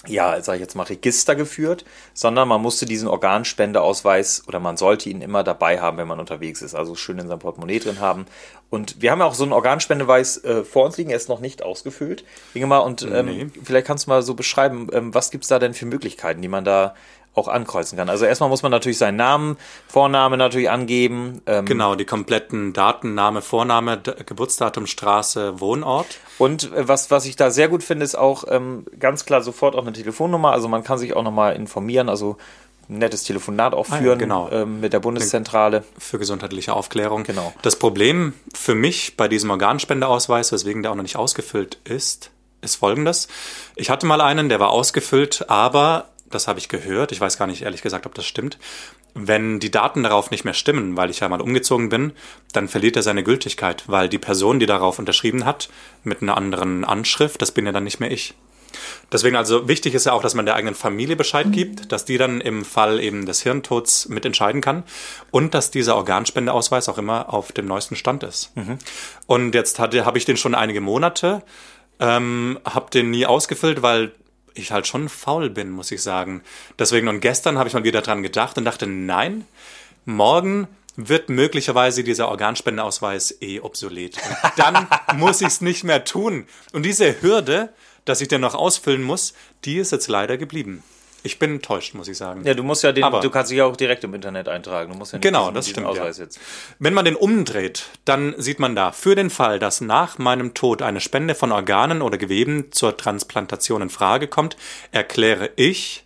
ja, 0.09 0.41
sag 0.43 0.55
ich 0.55 0.61
jetzt 0.61 0.75
mal, 0.75 0.85
Register 0.85 1.35
geführt, 1.35 1.85
sondern 2.13 2.49
man 2.49 2.61
musste 2.61 2.87
diesen 2.87 3.09
Organspendeausweis 3.09 4.45
oder 4.47 4.61
man 4.61 4.77
sollte 4.77 5.09
ihn 5.09 5.21
immer 5.21 5.45
dabei 5.45 5.81
haben, 5.81 5.97
wenn 5.99 6.09
man 6.09 6.21
unterwegs 6.21 6.63
ist. 6.63 6.75
Also 6.75 6.95
schön 6.95 7.19
in 7.19 7.29
seinem 7.29 7.39
Portemonnaie 7.39 7.79
drin 7.79 8.01
haben. 8.01 8.27
Und 8.71 9.01
wir 9.01 9.11
haben 9.11 9.21
ja 9.21 9.27
auch 9.27 9.35
so 9.35 9.45
einen 9.45 9.53
Organspendeweis 9.53 10.43
äh, 10.45 10.65
vor 10.65 10.85
uns 10.87 10.97
liegen, 10.97 11.11
er 11.11 11.17
ist 11.17 11.29
noch 11.29 11.41
nicht 11.41 11.63
ausgefüllt. 11.63 12.25
Ingemar, 12.55 12.85
und 12.85 13.03
ähm, 13.03 13.27
Nee. 13.27 13.47
vielleicht 13.63 13.87
kannst 13.87 14.07
du 14.07 14.11
mal 14.11 14.23
so 14.23 14.35
beschreiben, 14.35 14.89
ähm, 14.93 15.15
was 15.15 15.31
gibt's 15.31 15.49
da 15.49 15.59
denn 15.59 15.75
für 15.75 15.87
Möglichkeiten, 15.87 16.43
die 16.43 16.49
man 16.49 16.65
da 16.65 16.95
auch 17.35 17.49
ankreuzen 17.49 17.99
kann. 17.99 18.09
Also 18.09 18.25
erstmal 18.25 18.49
muss 18.49 18.63
man 18.63 18.71
natürlich 18.71 18.99
seinen 18.99 19.17
Namen, 19.17 19.57
Vorname 19.89 20.37
natürlich 20.37 20.71
angeben. 20.71 21.43
Ähm, 21.47 21.65
Genau, 21.65 21.95
die 21.95 22.05
kompletten 22.05 22.73
Daten, 22.73 23.15
Name, 23.15 23.43
Vorname, 23.43 23.99
D 23.99 24.13
Geburtsdatum, 24.25 24.87
Straße, 24.87 25.61
Wohnort. 25.61 26.07
Und 26.39 26.73
äh, 26.73 26.89
was, 26.89 27.11
was 27.11 27.27
ich 27.27 27.37
da 27.37 27.51
sehr 27.51 27.69
gut 27.69 27.83
finde, 27.83 28.05
ist 28.05 28.15
auch 28.17 28.45
ähm, 28.49 28.87
ganz 28.99 29.25
klar 29.25 29.43
sofort 29.43 29.75
auch 29.75 29.83
eine 29.83 29.93
Telefonnummer. 29.93 30.53
Also 30.53 30.69
man 30.69 30.85
kann 30.85 30.99
sich 30.99 31.15
auch 31.15 31.23
nochmal 31.23 31.57
informieren, 31.57 32.09
also 32.09 32.37
ein 32.89 32.99
nettes 32.99 33.25
Telefonat 33.25 33.75
auch 33.75 33.87
Ah 33.91 33.97
führen 33.97 34.19
genau. 34.19 34.51
ähm, 34.51 34.81
mit 34.81 34.93
der 34.93 35.01
Bundeszentrale. 35.01 35.85
für 35.99 36.19
gesundheitliche 36.19 36.75
Aufklärung. 36.75 37.25
Genau. 37.25 37.53
Das 37.63 37.77
Problem 37.77 38.35
für 38.55 38.75
mich 38.75 39.17
bei 39.17 39.27
diesem 39.27 39.51
Organspendeausweis, 39.51 40.53
weswegen 40.53 40.83
der 40.83 40.93
auch 40.93 40.97
noch 40.97 41.03
nicht 41.03 41.17
ausgefüllt 41.17 41.79
ist, 41.85 42.31
ist 42.61 42.77
folgendes. 42.77 43.29
Ich 43.77 43.91
hatte 43.91 44.07
mal 44.07 44.21
einen, 44.21 44.49
der 44.49 44.61
war 44.61 44.71
ausgefüllt, 44.71 45.47
aber, 45.49 46.11
das 46.35 46.49
habe 46.49 46.59
ich 46.59 46.69
gehört, 46.69 47.13
ich 47.13 47.21
weiß 47.21 47.39
gar 47.39 47.47
nicht 47.47 47.63
ehrlich 47.63 47.83
gesagt, 47.83 48.07
ob 48.07 48.15
das 48.15 48.27
stimmt, 48.27 48.59
wenn 49.15 49.61
die 49.61 49.71
Daten 49.71 50.03
darauf 50.03 50.31
nicht 50.31 50.45
mehr 50.45 50.55
stimmen, 50.55 50.97
weil 50.97 51.11
ich 51.11 51.21
ja 51.21 51.29
mal 51.29 51.41
umgezogen 51.41 51.89
bin, 51.89 52.13
dann 52.53 52.69
verliert 52.69 52.97
er 52.97 53.03
seine 53.03 53.23
Gültigkeit, 53.23 53.85
weil 53.87 54.09
die 54.09 54.19
Person, 54.19 54.59
die 54.59 54.67
darauf 54.67 54.99
unterschrieben 54.99 55.45
hat, 55.45 55.69
mit 56.03 56.23
einer 56.23 56.37
anderen 56.37 56.85
Anschrift, 56.85 57.41
das 57.41 57.53
bin 57.53 57.67
ja 57.67 57.73
dann 57.73 57.85
nicht 57.85 58.01
mehr 58.01 58.11
ich. 58.11 58.35
Deswegen 59.13 59.37
also 59.37 59.69
wichtig 59.69 59.95
ist 59.95 60.07
ja 60.07 60.13
auch, 60.13 60.23
dass 60.23 60.35
man 60.35 60.47
der 60.47 60.57
eigenen 60.57 60.75
Familie 60.75 61.17
Bescheid 61.17 61.47
gibt, 61.53 61.93
dass 61.93 62.05
die 62.05 62.19
dann 62.19 62.41
im 62.41 62.65
Fall 62.65 63.01
eben 63.01 63.27
des 63.27 63.43
Hirntods 63.43 64.09
mitentscheiden 64.09 64.61
kann 64.61 64.83
und 65.31 65.55
dass 65.55 65.71
dieser 65.71 65.97
Organspendeausweis 65.97 66.89
auch 66.89 66.99
immer 66.99 67.33
auf 67.33 67.53
dem 67.53 67.67
neuesten 67.67 67.97
Stand 67.97 68.25
ist. 68.25 68.53
Und 69.27 69.55
jetzt 69.55 69.79
hatte 69.79 70.05
habe 70.05 70.19
ich 70.19 70.25
den 70.25 70.37
schon 70.37 70.55
einige 70.55 70.81
Monate, 70.81 71.43
ähm, 72.01 72.59
habe 72.65 72.91
den 72.91 73.11
nie 73.11 73.27
ausgefüllt, 73.27 73.83
weil 73.83 74.13
ich 74.55 74.73
halt 74.73 74.87
schon 74.87 75.09
faul 75.09 75.51
bin, 75.51 75.71
muss 75.71 75.91
ich 75.91 76.03
sagen. 76.03 76.43
Deswegen 76.79 77.09
und 77.09 77.21
gestern 77.21 77.59
habe 77.59 77.69
ich 77.69 77.75
mal 77.75 77.85
wieder 77.85 78.03
dran 78.03 78.23
gedacht 78.23 78.57
und 78.57 78.65
dachte, 78.65 78.87
nein, 78.87 79.45
morgen 80.05 80.69
wird 80.97 81.29
möglicherweise 81.29 82.05
dieser 82.05 82.29
Organspendeausweis 82.29 83.37
eh 83.41 83.61
obsolet. 83.61 84.17
Und 84.17 84.53
dann 84.57 84.87
muss 85.17 85.41
ich 85.41 85.49
es 85.49 85.61
nicht 85.61 85.85
mehr 85.85 86.05
tun. 86.05 86.47
Und 86.73 86.85
diese 86.85 87.21
Hürde, 87.21 87.73
dass 88.05 88.21
ich 88.21 88.29
den 88.29 88.41
noch 88.41 88.55
ausfüllen 88.55 89.03
muss, 89.03 89.35
die 89.65 89.77
ist 89.77 89.93
jetzt 89.93 90.09
leider 90.09 90.37
geblieben. 90.37 90.83
Ich 91.27 91.39
bin 91.39 91.53
enttäuscht, 91.53 91.95
muss 91.95 92.07
ich 92.07 92.19
sagen. 92.19 92.43
Ja, 92.45 92.53
du 92.55 92.63
musst 92.63 92.83
ja 92.83 92.93
den, 92.93 93.03
Aber- 93.03 93.21
du 93.21 93.31
kannst 93.31 93.51
dich 93.51 93.57
ja 93.59 93.65
auch 93.65 93.77
direkt 93.77 94.05
im 94.05 94.13
Internet 94.13 94.47
eintragen. 94.47 94.93
Du 94.93 94.99
musst 94.99 95.13
ja 95.13 95.17
nicht 95.19 95.23
Genau, 95.25 95.45
diesen- 95.45 95.55
das 95.55 95.65
diesen 95.65 95.75
stimmt, 95.75 95.87
Ausweis 95.89 96.19
ja. 96.19 96.25
jetzt. 96.25 96.39
Wenn 96.79 96.93
man 96.95 97.05
den 97.07 97.17
umdreht, 97.17 97.87
dann 98.05 98.35
sieht 98.37 98.59
man 98.61 98.77
da, 98.77 98.93
für 98.93 99.15
den 99.15 99.31
Fall, 99.31 99.59
dass 99.59 99.81
nach 99.81 100.19
meinem 100.19 100.53
Tod 100.55 100.83
eine 100.83 101.01
Spende 101.01 101.35
von 101.35 101.51
Organen 101.51 102.03
oder 102.03 102.19
Geweben 102.19 102.71
zur 102.73 102.97
Transplantation 102.97 103.81
in 103.83 103.89
Frage 103.91 104.29
kommt, 104.29 104.57
erkläre 104.93 105.51
ich 105.57 106.05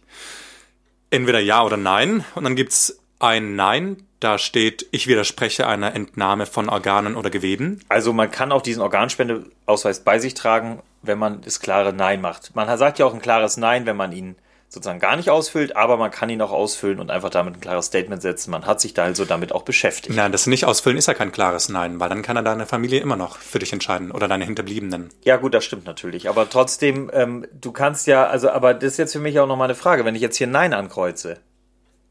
entweder 1.11 1.41
Ja 1.41 1.65
oder 1.65 1.77
Nein. 1.77 2.25
Und 2.37 2.45
dann 2.45 2.55
gibt's 2.57 2.99
ein 3.19 3.57
Nein, 3.57 3.97
da 4.21 4.39
steht, 4.39 4.87
ich 4.93 5.09
widerspreche 5.09 5.67
einer 5.67 5.95
Entnahme 5.95 6.47
von 6.47 6.69
Organen 6.69 7.17
oder 7.17 7.31
Geweben. 7.31 7.81
Also 7.89 8.13
man 8.13 8.31
kann 8.31 8.53
auch 8.53 8.63
diesen 8.63 8.83
Organspendeausweis 8.83 10.01
bei 10.05 10.19
sich 10.21 10.35
tragen, 10.35 10.81
wenn 11.03 11.19
man 11.19 11.41
das 11.41 11.59
klare 11.61 11.93
Nein 11.93 12.21
macht. 12.21 12.55
Man 12.55 12.79
sagt 12.79 12.99
ja 13.01 13.07
auch 13.07 13.15
ein 13.15 13.23
klares 13.23 13.57
Nein, 13.57 13.85
wenn 13.87 13.97
man 13.97 14.13
ihn 14.13 14.37
sozusagen 14.69 15.01
gar 15.01 15.17
nicht 15.17 15.31
ausfüllt, 15.31 15.77
aber 15.77 15.97
man 15.97 16.11
kann 16.11 16.29
ihn 16.29 16.43
auch 16.43 16.53
ausfüllen 16.53 17.01
und 17.01 17.11
einfach 17.11 17.31
damit 17.31 17.55
ein 17.55 17.61
klares 17.61 17.87
Statement 17.87 18.21
setzen. 18.21 18.51
Man 18.51 18.67
hat 18.67 18.81
sich 18.81 18.93
da 18.93 19.05
also 19.05 19.25
damit 19.25 19.53
auch 19.53 19.63
beschäftigt. 19.63 20.15
Nein, 20.15 20.31
das 20.31 20.47
Nicht-Ausfüllen 20.47 20.99
ist 20.99 21.07
ja 21.07 21.15
kein 21.15 21.33
klares 21.33 21.71
Nein, 21.71 21.99
weil 22.01 22.11
dann 22.11 22.23
kann 22.23 22.37
er 22.37 22.43
deine 22.43 22.67
Familie 22.67 23.01
immer 23.01 23.17
noch 23.17 23.39
für 23.39 23.59
dich 23.59 23.73
entscheiden 23.73 24.11
oder 24.11 24.29
deine 24.29 24.45
Hinterbliebenen. 24.45 25.09
Ja, 25.25 25.37
gut, 25.37 25.55
das 25.55 25.65
stimmt 25.65 25.87
natürlich. 25.87 26.29
Aber 26.29 26.51
trotzdem, 26.51 27.11
ähm, 27.15 27.47
du 27.59 27.73
kannst 27.73 28.07
ja, 28.07 28.27
also, 28.27 28.51
aber 28.51 28.75
das 28.75 28.93
ist 28.93 28.99
jetzt 28.99 29.13
für 29.13 29.21
mich 29.21 29.41
auch 29.41 29.47
nochmal 29.47 29.69
eine 29.69 29.75
Frage. 29.75 30.05
Wenn 30.05 30.15
ich 30.15 30.23
jetzt 30.23 30.37
hier 30.37 30.47
Nein 30.47 30.75
ankreuze, 30.75 31.39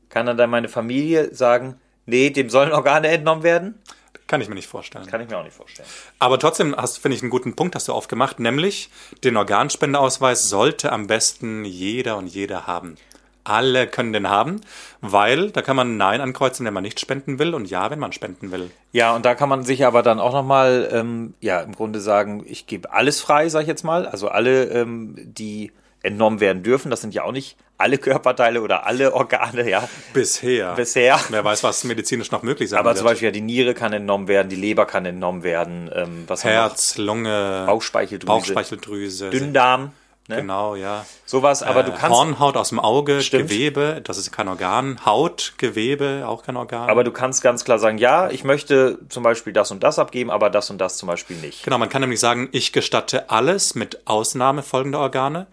kann 0.09 0.25
dann, 0.25 0.37
dann 0.37 0.49
meine 0.49 0.67
Familie 0.67 1.33
sagen, 1.35 1.79
nee, 2.05 2.31
dem 2.31 2.49
sollen 2.49 2.71
Organe 2.71 3.09
entnommen 3.09 3.43
werden? 3.43 3.75
Kann 4.25 4.41
ich 4.41 4.49
mir 4.49 4.55
nicht 4.55 4.67
vorstellen. 4.67 5.05
Kann 5.05 5.21
ich 5.21 5.29
mir 5.29 5.37
auch 5.37 5.43
nicht 5.43 5.55
vorstellen. 5.55 5.87
Aber 6.19 6.39
trotzdem 6.39 6.75
hast, 6.75 6.97
finde 6.97 7.15
ich, 7.15 7.21
einen 7.21 7.29
guten 7.29 7.55
Punkt 7.55 7.75
hast 7.75 7.87
du 7.87 7.93
aufgemacht, 7.93 8.39
nämlich 8.39 8.89
den 9.23 9.37
Organspendeausweis 9.37 10.49
sollte 10.49 10.91
am 10.91 11.07
besten 11.07 11.65
jeder 11.65 12.17
und 12.17 12.27
jede 12.27 12.67
haben. 12.67 12.95
Alle 13.43 13.87
können 13.87 14.11
den 14.11 14.29
haben, 14.29 14.59
weil 14.99 15.51
da 15.51 15.61
kann 15.61 15.77
man 15.77 15.95
Nein 15.95 16.19
ankreuzen, 16.19 16.65
wenn 16.65 16.73
man 16.73 16.83
nicht 16.83 16.99
spenden 16.99 17.39
will 17.39 17.53
und 17.53 17.69
Ja, 17.69 17.89
wenn 17.89 17.99
man 17.99 18.11
spenden 18.11 18.51
will. 18.51 18.71
Ja, 18.91 19.15
und 19.15 19.25
da 19.25 19.35
kann 19.35 19.47
man 19.47 19.63
sich 19.63 19.85
aber 19.85 20.03
dann 20.03 20.19
auch 20.19 20.33
nochmal, 20.33 20.89
ähm, 20.91 21.33
ja, 21.39 21.61
im 21.61 21.73
Grunde 21.73 22.01
sagen, 22.01 22.43
ich 22.45 22.67
gebe 22.67 22.91
alles 22.91 23.21
frei, 23.21 23.47
sag 23.47 23.61
ich 23.61 23.67
jetzt 23.67 23.83
mal. 23.83 24.05
Also 24.05 24.27
alle, 24.27 24.65
ähm, 24.65 25.15
die 25.17 25.71
entnommen 26.03 26.39
werden 26.39 26.63
dürfen, 26.63 26.89
das 26.91 27.01
sind 27.01 27.13
ja 27.13 27.23
auch 27.23 27.31
nicht 27.31 27.57
alle 27.79 27.97
Körperteile 27.99 28.61
oder 28.61 28.85
alle 28.87 29.13
Organe, 29.13 29.69
ja, 29.69 29.87
Bisher. 30.13 30.73
bisher. 30.73 31.19
Wer 31.29 31.43
weiß, 31.43 31.63
was 31.63 31.83
medizinisch 31.83 32.31
noch 32.31 32.41
möglich 32.41 32.69
sein 32.69 32.79
Aber 32.79 32.89
wird. 32.89 32.97
zum 32.97 33.05
Beispiel 33.05 33.27
ja, 33.27 33.31
die 33.31 33.41
Niere 33.41 33.73
kann 33.75 33.93
entnommen 33.93 34.27
werden, 34.27 34.49
die 34.49 34.55
Leber 34.55 34.85
kann 34.85 35.05
entnommen 35.05 35.43
werden, 35.43 35.89
ähm, 35.93 36.23
was? 36.27 36.43
Herz, 36.43 36.97
Lunge, 36.97 37.63
Bauchspeicheldrüse. 37.67 38.25
Bauchspeicheldrüse. 38.27 39.29
Dünndarm, 39.29 39.91
ne? 40.27 40.37
Genau, 40.37 40.75
ja. 40.75 41.05
sowas, 41.25 41.61
aber 41.61 41.83
du 41.83 41.91
Äh, 41.91 41.95
kannst, 41.99 42.17
Hornhaut 42.17 42.57
aus 42.57 42.69
dem 42.69 42.79
Auge, 42.79 43.21
Stimmt. 43.21 43.49
Gewebe, 43.49 44.01
das 44.03 44.17
ist 44.17 44.31
kein 44.31 44.47
Organ. 44.47 44.99
Haut, 45.05 45.53
Gewebe, 45.59 46.23
auch 46.27 46.41
kein 46.43 46.57
Organ. 46.57 46.89
aber 46.89 47.03
du 47.03 47.11
kannst 47.11 47.43
ganz 47.43 47.63
klar 47.63 47.77
sagen, 47.77 47.99
ja, 47.99 48.29
ich 48.31 48.43
möchte 48.43 48.97
zum 49.09 49.21
Beispiel 49.21 49.53
das 49.53 49.69
und 49.69 49.83
das 49.83 49.99
abgeben, 49.99 50.31
aber 50.31 50.49
das 50.49 50.71
und 50.71 50.79
das 50.79 50.97
zum 50.97 51.07
Beispiel 51.07 51.37
nicht. 51.37 51.63
Genau, 51.63 51.77
man 51.77 51.89
kann 51.89 52.01
nämlich 52.01 52.19
sagen, 52.19 52.49
ich 52.53 52.73
gestatte 52.73 53.29
alles 53.29 53.75
mit 53.75 53.99
Ausnahme 54.05 54.63
folgender 54.63 54.99
Organe 54.99 55.45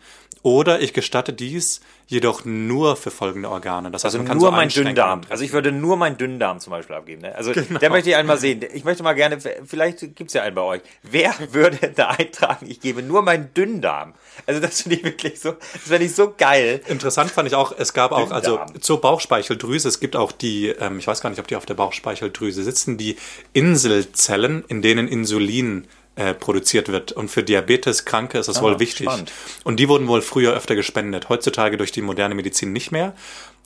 oder 0.45 0.81
ich 0.81 0.93
gestatte 0.93 1.33
dies 1.33 1.81
jedoch 2.07 2.45
nur 2.45 2.97
für 2.97 3.11
folgende 3.11 3.49
Organe. 3.49 3.91
Das 3.91 4.05
heißt, 4.05 4.15
Also 4.15 4.19
man 4.19 4.27
kann 4.29 4.37
nur 4.37 4.49
so 4.49 4.53
mein 4.53 4.69
Dünndarm. 4.69 5.23
Also 5.31 5.43
ich 5.43 5.55
würde 5.55 5.73
nur 5.73 5.97
meinen 5.97 6.19
Dünndarm 6.19 6.61
zum 6.61 6.71
Beispiel 6.73 6.95
abgeben. 6.95 7.23
Ne? 7.23 7.35
Also 7.35 7.53
Genau. 7.53 7.79
der 7.79 7.89
möchte 7.89 8.11
ich 8.11 8.17
einmal 8.17 8.37
sehen. 8.37 8.61
Ich 8.75 8.85
möchte 8.85 9.03
mal 9.03 9.15
gerne, 9.15 9.39
vielleicht 9.41 10.01
gibt 10.15 10.29
es 10.29 10.35
ja 10.35 10.43
einen 10.43 10.55
bei 10.55 10.61
euch. 10.61 10.83
Wer 11.03 11.35
würde 11.53 11.79
da 11.97 12.09
eintragen, 12.09 12.67
ich 12.69 12.81
gebe 12.81 13.03
nur 13.03 13.23
meinen 13.23 13.55
Dünndarm? 13.55 14.13
Also 14.45 14.61
das 14.61 14.83
finde 14.83 14.99
ich 14.99 15.05
wirklich 15.05 15.41
so, 15.41 15.53
das 15.53 15.83
finde 15.83 16.05
ich 16.05 16.15
so 16.15 16.35
geil. 16.37 16.83
Interessant 16.89 17.31
fand 17.31 17.49
ich 17.49 17.55
auch, 17.55 17.73
es 17.79 17.95
gab 17.95 18.13
auch, 18.13 18.31
also 18.31 18.61
zur 18.81 19.01
Bauchspeicheldrüse, 19.01 19.89
es 19.89 19.99
gibt 19.99 20.15
auch 20.15 20.31
die, 20.31 20.69
ähm, 20.69 20.99
ich 20.99 21.07
weiß 21.07 21.23
gar 21.23 21.31
nicht, 21.31 21.39
ob 21.41 21.47
die 21.49 21.57
auf 21.57 21.65
der 21.65 21.75
Bauchspeicheldrüse 21.75 22.63
sitzen, 22.63 22.99
die 22.99 23.17
Inselzellen, 23.55 24.63
in 24.69 24.83
denen 24.83 25.09
Insulin 25.09 25.87
äh, 26.17 26.35
produziert 26.35 26.89
wird. 26.89 27.13
Und 27.13 27.29
für 27.31 27.43
Diabeteskranke 27.43 28.39
ist 28.39 28.49
das 28.49 28.63
wohl 28.63 28.79
wichtig. 28.81 29.09
Ah, 29.09 29.13
spannend. 29.13 29.33
Und 29.65 29.77
die 29.81 29.89
wurden 29.89 30.07
wohl 30.09 30.23
früher 30.23 30.53
öfter 30.53 30.75
gespendet. 30.75 31.29
Heutzutage 31.29 31.77
durch 31.77 31.93
die 31.93 32.03
moderne 32.03 32.35
Medizin 32.35 32.73
nicht 32.73 32.93
mehr. 32.93 33.15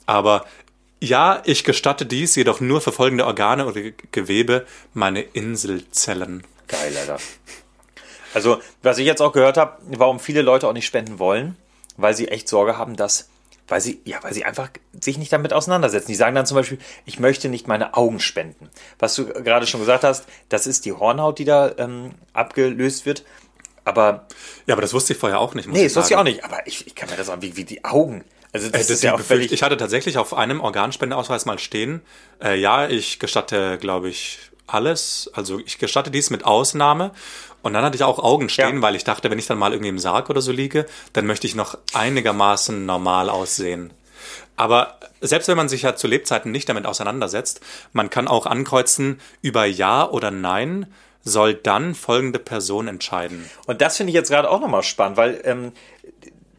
Aber 0.06 0.46
ja, 1.00 1.42
ich 1.44 1.62
gestatte 1.64 2.06
dies 2.06 2.34
jedoch 2.34 2.60
nur 2.60 2.80
für 2.80 2.90
folgende 2.92 3.26
Organe 3.26 3.66
oder 3.66 3.80
Ge- 3.80 3.94
Gewebe, 4.10 4.66
meine 4.94 5.20
Inselzellen. 5.20 6.44
Geil, 6.66 6.96
Alter. 6.96 7.18
Also, 8.34 8.60
was 8.82 8.98
ich 8.98 9.06
jetzt 9.06 9.22
auch 9.22 9.32
gehört 9.32 9.56
habe, 9.56 9.78
warum 9.86 10.18
viele 10.20 10.42
Leute 10.42 10.66
auch 10.68 10.72
nicht 10.72 10.86
spenden 10.86 11.18
wollen, 11.18 11.56
weil 11.96 12.14
sie 12.14 12.28
echt 12.28 12.48
Sorge 12.48 12.76
haben, 12.76 12.96
dass, 12.96 13.27
weil 13.68 13.80
sie, 13.80 14.00
ja, 14.04 14.22
weil 14.22 14.32
sie 14.32 14.44
einfach 14.44 14.70
sich 15.00 15.18
nicht 15.18 15.32
damit 15.32 15.52
auseinandersetzen. 15.52 16.08
Die 16.08 16.14
sagen 16.14 16.34
dann 16.34 16.46
zum 16.46 16.56
Beispiel, 16.56 16.78
ich 17.04 17.20
möchte 17.20 17.48
nicht 17.48 17.68
meine 17.68 17.94
Augen 17.94 18.20
spenden. 18.20 18.68
Was 18.98 19.14
du 19.14 19.26
gerade 19.26 19.66
schon 19.66 19.80
gesagt 19.80 20.04
hast, 20.04 20.26
das 20.48 20.66
ist 20.66 20.84
die 20.84 20.92
Hornhaut, 20.92 21.38
die 21.38 21.44
da 21.44 21.72
ähm, 21.78 22.12
abgelöst 22.32 23.06
wird. 23.06 23.25
Aber, 23.84 24.26
Ja, 24.66 24.75
aber 24.75 24.82
das 24.82 24.92
wusste 24.92 25.12
ich 25.12 25.18
vorher 25.18 25.40
auch 25.40 25.54
nicht. 25.54 25.66
Muss 25.66 25.76
nee, 25.76 25.84
das 25.84 25.96
wusste 25.96 26.14
ich 26.14 26.18
auch 26.18 26.25
nicht. 26.25 26.44
Aber 26.44 26.66
ich, 26.66 26.87
ich 26.87 26.94
kann 26.94 27.08
mir 27.08 27.16
das 27.16 27.26
sagen, 27.26 27.42
wie, 27.42 27.56
wie 27.56 27.64
die 27.64 27.84
Augen. 27.84 28.25
Also, 28.52 28.70
das, 28.70 28.87
Das 28.87 28.90
ist 28.90 29.02
ja 29.02 29.14
auch 29.14 29.20
völlig. 29.20 29.52
ich 29.52 29.62
hatte 29.62 29.76
tatsächlich 29.76 30.16
auf 30.16 30.32
einem 30.34 30.60
Organspendeausweis 30.60 31.44
mal 31.44 31.58
stehen, 31.58 32.00
äh, 32.42 32.58
ja, 32.58 32.88
ich 32.88 33.18
gestatte, 33.18 33.76
glaube 33.78 34.08
ich, 34.08 34.38
alles. 34.68 35.30
Also 35.34 35.58
ich 35.58 35.78
gestatte 35.78 36.10
dies 36.10 36.30
mit 36.30 36.44
Ausnahme. 36.44 37.12
Und 37.62 37.72
dann 37.72 37.84
hatte 37.84 37.96
ich 37.96 38.04
auch 38.04 38.18
Augen 38.18 38.48
stehen, 38.48 38.76
Ja. 38.76 38.82
weil 38.82 38.94
ich 38.94 39.04
dachte, 39.04 39.30
wenn 39.30 39.38
ich 39.38 39.46
dann 39.46 39.58
mal 39.58 39.72
irgendwie 39.72 39.88
im 39.88 39.98
Sarg 39.98 40.30
oder 40.30 40.40
so 40.40 40.52
liege, 40.52 40.87
dann 41.12 41.26
möchte 41.26 41.46
ich 41.46 41.54
noch 41.54 41.76
einigermaßen 41.92 42.87
normal 42.87 43.28
aussehen. 43.30 43.90
Aber 44.56 44.98
selbst 45.20 45.48
wenn 45.48 45.56
man 45.56 45.68
sich 45.68 45.82
ja 45.82 45.96
zu 45.96 46.06
Lebzeiten 46.06 46.52
nicht 46.52 46.68
damit 46.68 46.87
auseinandersetzt, 46.87 47.60
man 47.92 48.10
kann 48.10 48.28
auch 48.28 48.46
ankreuzen, 48.46 49.20
über 49.42 49.64
Ja 49.66 50.08
oder 50.08 50.30
Nein 50.30 50.87
soll 51.25 51.54
dann 51.54 51.94
folgende 51.94 52.38
Person 52.38 52.88
entscheiden. 52.88 53.48
Und 53.66 53.80
das 53.80 53.96
finde 53.96 54.10
ich 54.10 54.14
jetzt 54.14 54.30
gerade 54.30 54.48
auch 54.50 54.60
nochmal 54.60 54.82
spannend, 54.82 55.16
weil 55.16 55.40
ähm, 55.44 55.72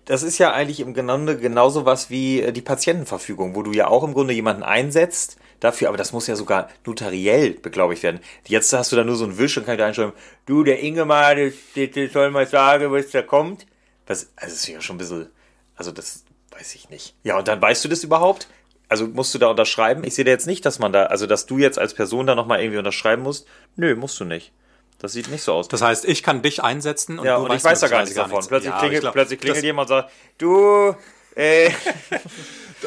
das 0.05 0.23
ist 0.23 0.37
ja 0.37 0.51
eigentlich 0.51 0.79
im 0.79 0.93
Grunde 0.93 1.37
genauso 1.37 1.85
was 1.85 2.09
wie 2.09 2.41
äh, 2.41 2.51
die 2.51 2.61
Patientenverfügung, 2.61 3.55
wo 3.55 3.63
du 3.63 3.71
ja 3.71 3.87
auch 3.87 4.03
im 4.03 4.13
Grunde 4.13 4.33
jemanden 4.33 4.63
einsetzt 4.63 5.37
dafür, 5.59 5.89
aber 5.89 5.97
das 5.97 6.13
muss 6.13 6.27
ja 6.27 6.35
sogar 6.35 6.69
notariell 6.85 7.51
beglaubigt 7.51 8.03
werden. 8.03 8.19
Jetzt 8.47 8.71
hast 8.73 8.91
du 8.91 8.95
da 8.95 9.03
nur 9.03 9.15
so 9.15 9.25
einen 9.25 9.37
Wisch 9.37 9.57
und 9.57 9.65
kann 9.65 9.77
da 9.77 9.85
einschreiben, 9.85 10.13
du, 10.45 10.63
der 10.63 10.79
Ingemar, 10.79 11.35
der, 11.35 11.51
der, 11.75 12.09
soll 12.09 12.31
mal 12.31 12.47
sagen, 12.47 12.91
was 12.91 13.09
da 13.11 13.21
kommt. 13.21 13.65
Was, 14.07 14.29
also 14.35 14.53
das 14.53 14.53
ist 14.53 14.67
ja 14.67 14.81
schon 14.81 14.95
ein 14.95 14.99
bisschen, 14.99 15.29
also 15.75 15.91
das 15.91 16.23
weiß 16.51 16.75
ich 16.75 16.89
nicht. 16.89 17.15
Ja, 17.23 17.37
und 17.37 17.47
dann 17.47 17.61
weißt 17.61 17.83
du 17.83 17.89
das 17.89 18.03
überhaupt? 18.03 18.47
Also 18.87 19.07
musst 19.07 19.33
du 19.35 19.37
da 19.37 19.47
unterschreiben? 19.47 20.03
Ich 20.03 20.15
sehe 20.15 20.25
da 20.25 20.31
jetzt 20.31 20.47
nicht, 20.47 20.65
dass 20.65 20.79
man 20.79 20.91
da, 20.91 21.03
also 21.03 21.27
dass 21.27 21.45
du 21.45 21.59
jetzt 21.59 21.77
als 21.77 21.93
Person 21.93 22.25
da 22.25 22.33
nochmal 22.33 22.59
irgendwie 22.59 22.79
unterschreiben 22.79 23.21
musst. 23.21 23.47
Nö, 23.75 23.95
musst 23.95 24.19
du 24.19 24.25
nicht. 24.25 24.51
Das 24.97 25.13
sieht 25.13 25.29
nicht 25.29 25.43
so 25.43 25.53
aus. 25.53 25.67
Das 25.69 25.81
heißt, 25.81 26.05
ich 26.05 26.23
kann 26.23 26.41
dich 26.41 26.61
einsetzen 26.61 27.19
und 27.19 27.25
Ja, 27.25 27.37
du 27.37 27.43
und 27.43 27.49
weißt 27.49 27.65
ich 27.65 27.71
weiß 27.71 27.79
da 27.81 27.87
gar 27.87 28.01
nichts 28.01 28.15
davon. 28.15 28.45
Plötzlich, 28.45 28.71
Ja, 28.71 28.79
klingelt, 28.79 29.01
glaub, 29.01 29.13
plötzlich 29.13 29.39
klingelt 29.39 29.63
jemand 29.63 29.89
und 29.89 29.95
sagt, 29.95 30.11
du, 30.39 30.95
Äh, 31.35 31.69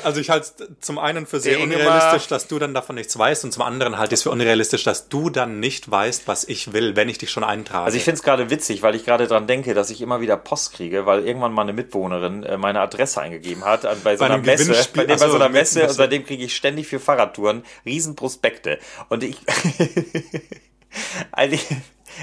Also 0.05 0.21
ich 0.21 0.31
halte 0.31 0.47
es 0.59 0.69
zum 0.81 0.99
einen 0.99 1.27
für 1.27 1.41
sehr 1.41 1.57
Der 1.57 1.65
Ingemar- 1.65 1.87
unrealistisch, 1.87 2.29
dass 2.29 2.49
du 2.49 2.59
dann 2.59 2.75
davon 2.75 2.95
nichts 2.97 3.19
weißt 3.19 3.45
und 3.45 3.53
zum 3.53 3.63
anderen 3.63 3.99
halte 3.99 4.15
ich 4.15 4.21
es 4.21 4.23
für 4.23 4.31
unrealistisch, 4.31 4.85
dass 4.85 5.09
du 5.09 5.31
dann 5.31 5.61
nicht 5.61 5.91
weißt, 5.91 6.27
was 6.29 6.45
ich 6.45 6.73
will, 6.73 6.97
wenn 6.97 7.09
ich 7.09 7.19
dich 7.19 7.31
schon 7.31 7.45
eintrage. 7.45 7.85
Also 7.85 7.99
ich 7.99 8.05
finde 8.05 8.17
es 8.17 8.23
gerade 8.23 8.51
witzig, 8.51 8.83
weil 8.83 8.95
ich 8.95 9.05
gerade 9.05 9.27
dran 9.27 9.47
denke, 9.47 9.75
dass 9.75 9.91
ich 9.91 10.01
immer 10.01 10.21
wieder 10.21 10.37
Post 10.37 10.73
kriege, 10.75 11.07
weil 11.07 11.27
irgendwann 11.27 11.53
mal 11.53 11.63
eine 11.63 11.73
Mitbewohnerin 11.73 12.43
äh, 12.43 12.57
meine 12.57 12.81
Adresse 12.81 13.21
eingegeben 13.21 13.65
hat 13.65 13.83
bei 14.03 14.17
so 14.17 14.21
Bei 14.21 14.27
einer 14.27 14.37
einem 14.37 14.45
Messe, 14.45 14.73
bei, 14.95 15.03
Ach 15.03 15.07
bei 15.07 15.17
so, 15.29 15.35
einer 15.35 15.49
Messe. 15.49 15.83
Und 15.83 15.93
seitdem 15.93 16.25
kriege 16.25 16.45
ich 16.45 16.57
ständig 16.57 16.87
für 16.87 16.99
Fahrradtouren 17.01 17.65
riesen 17.85 18.17
Prospekte. 18.17 18.79
Und 19.09 19.23
ich 19.23 19.37
also 21.33 21.55
ich, 21.55 21.67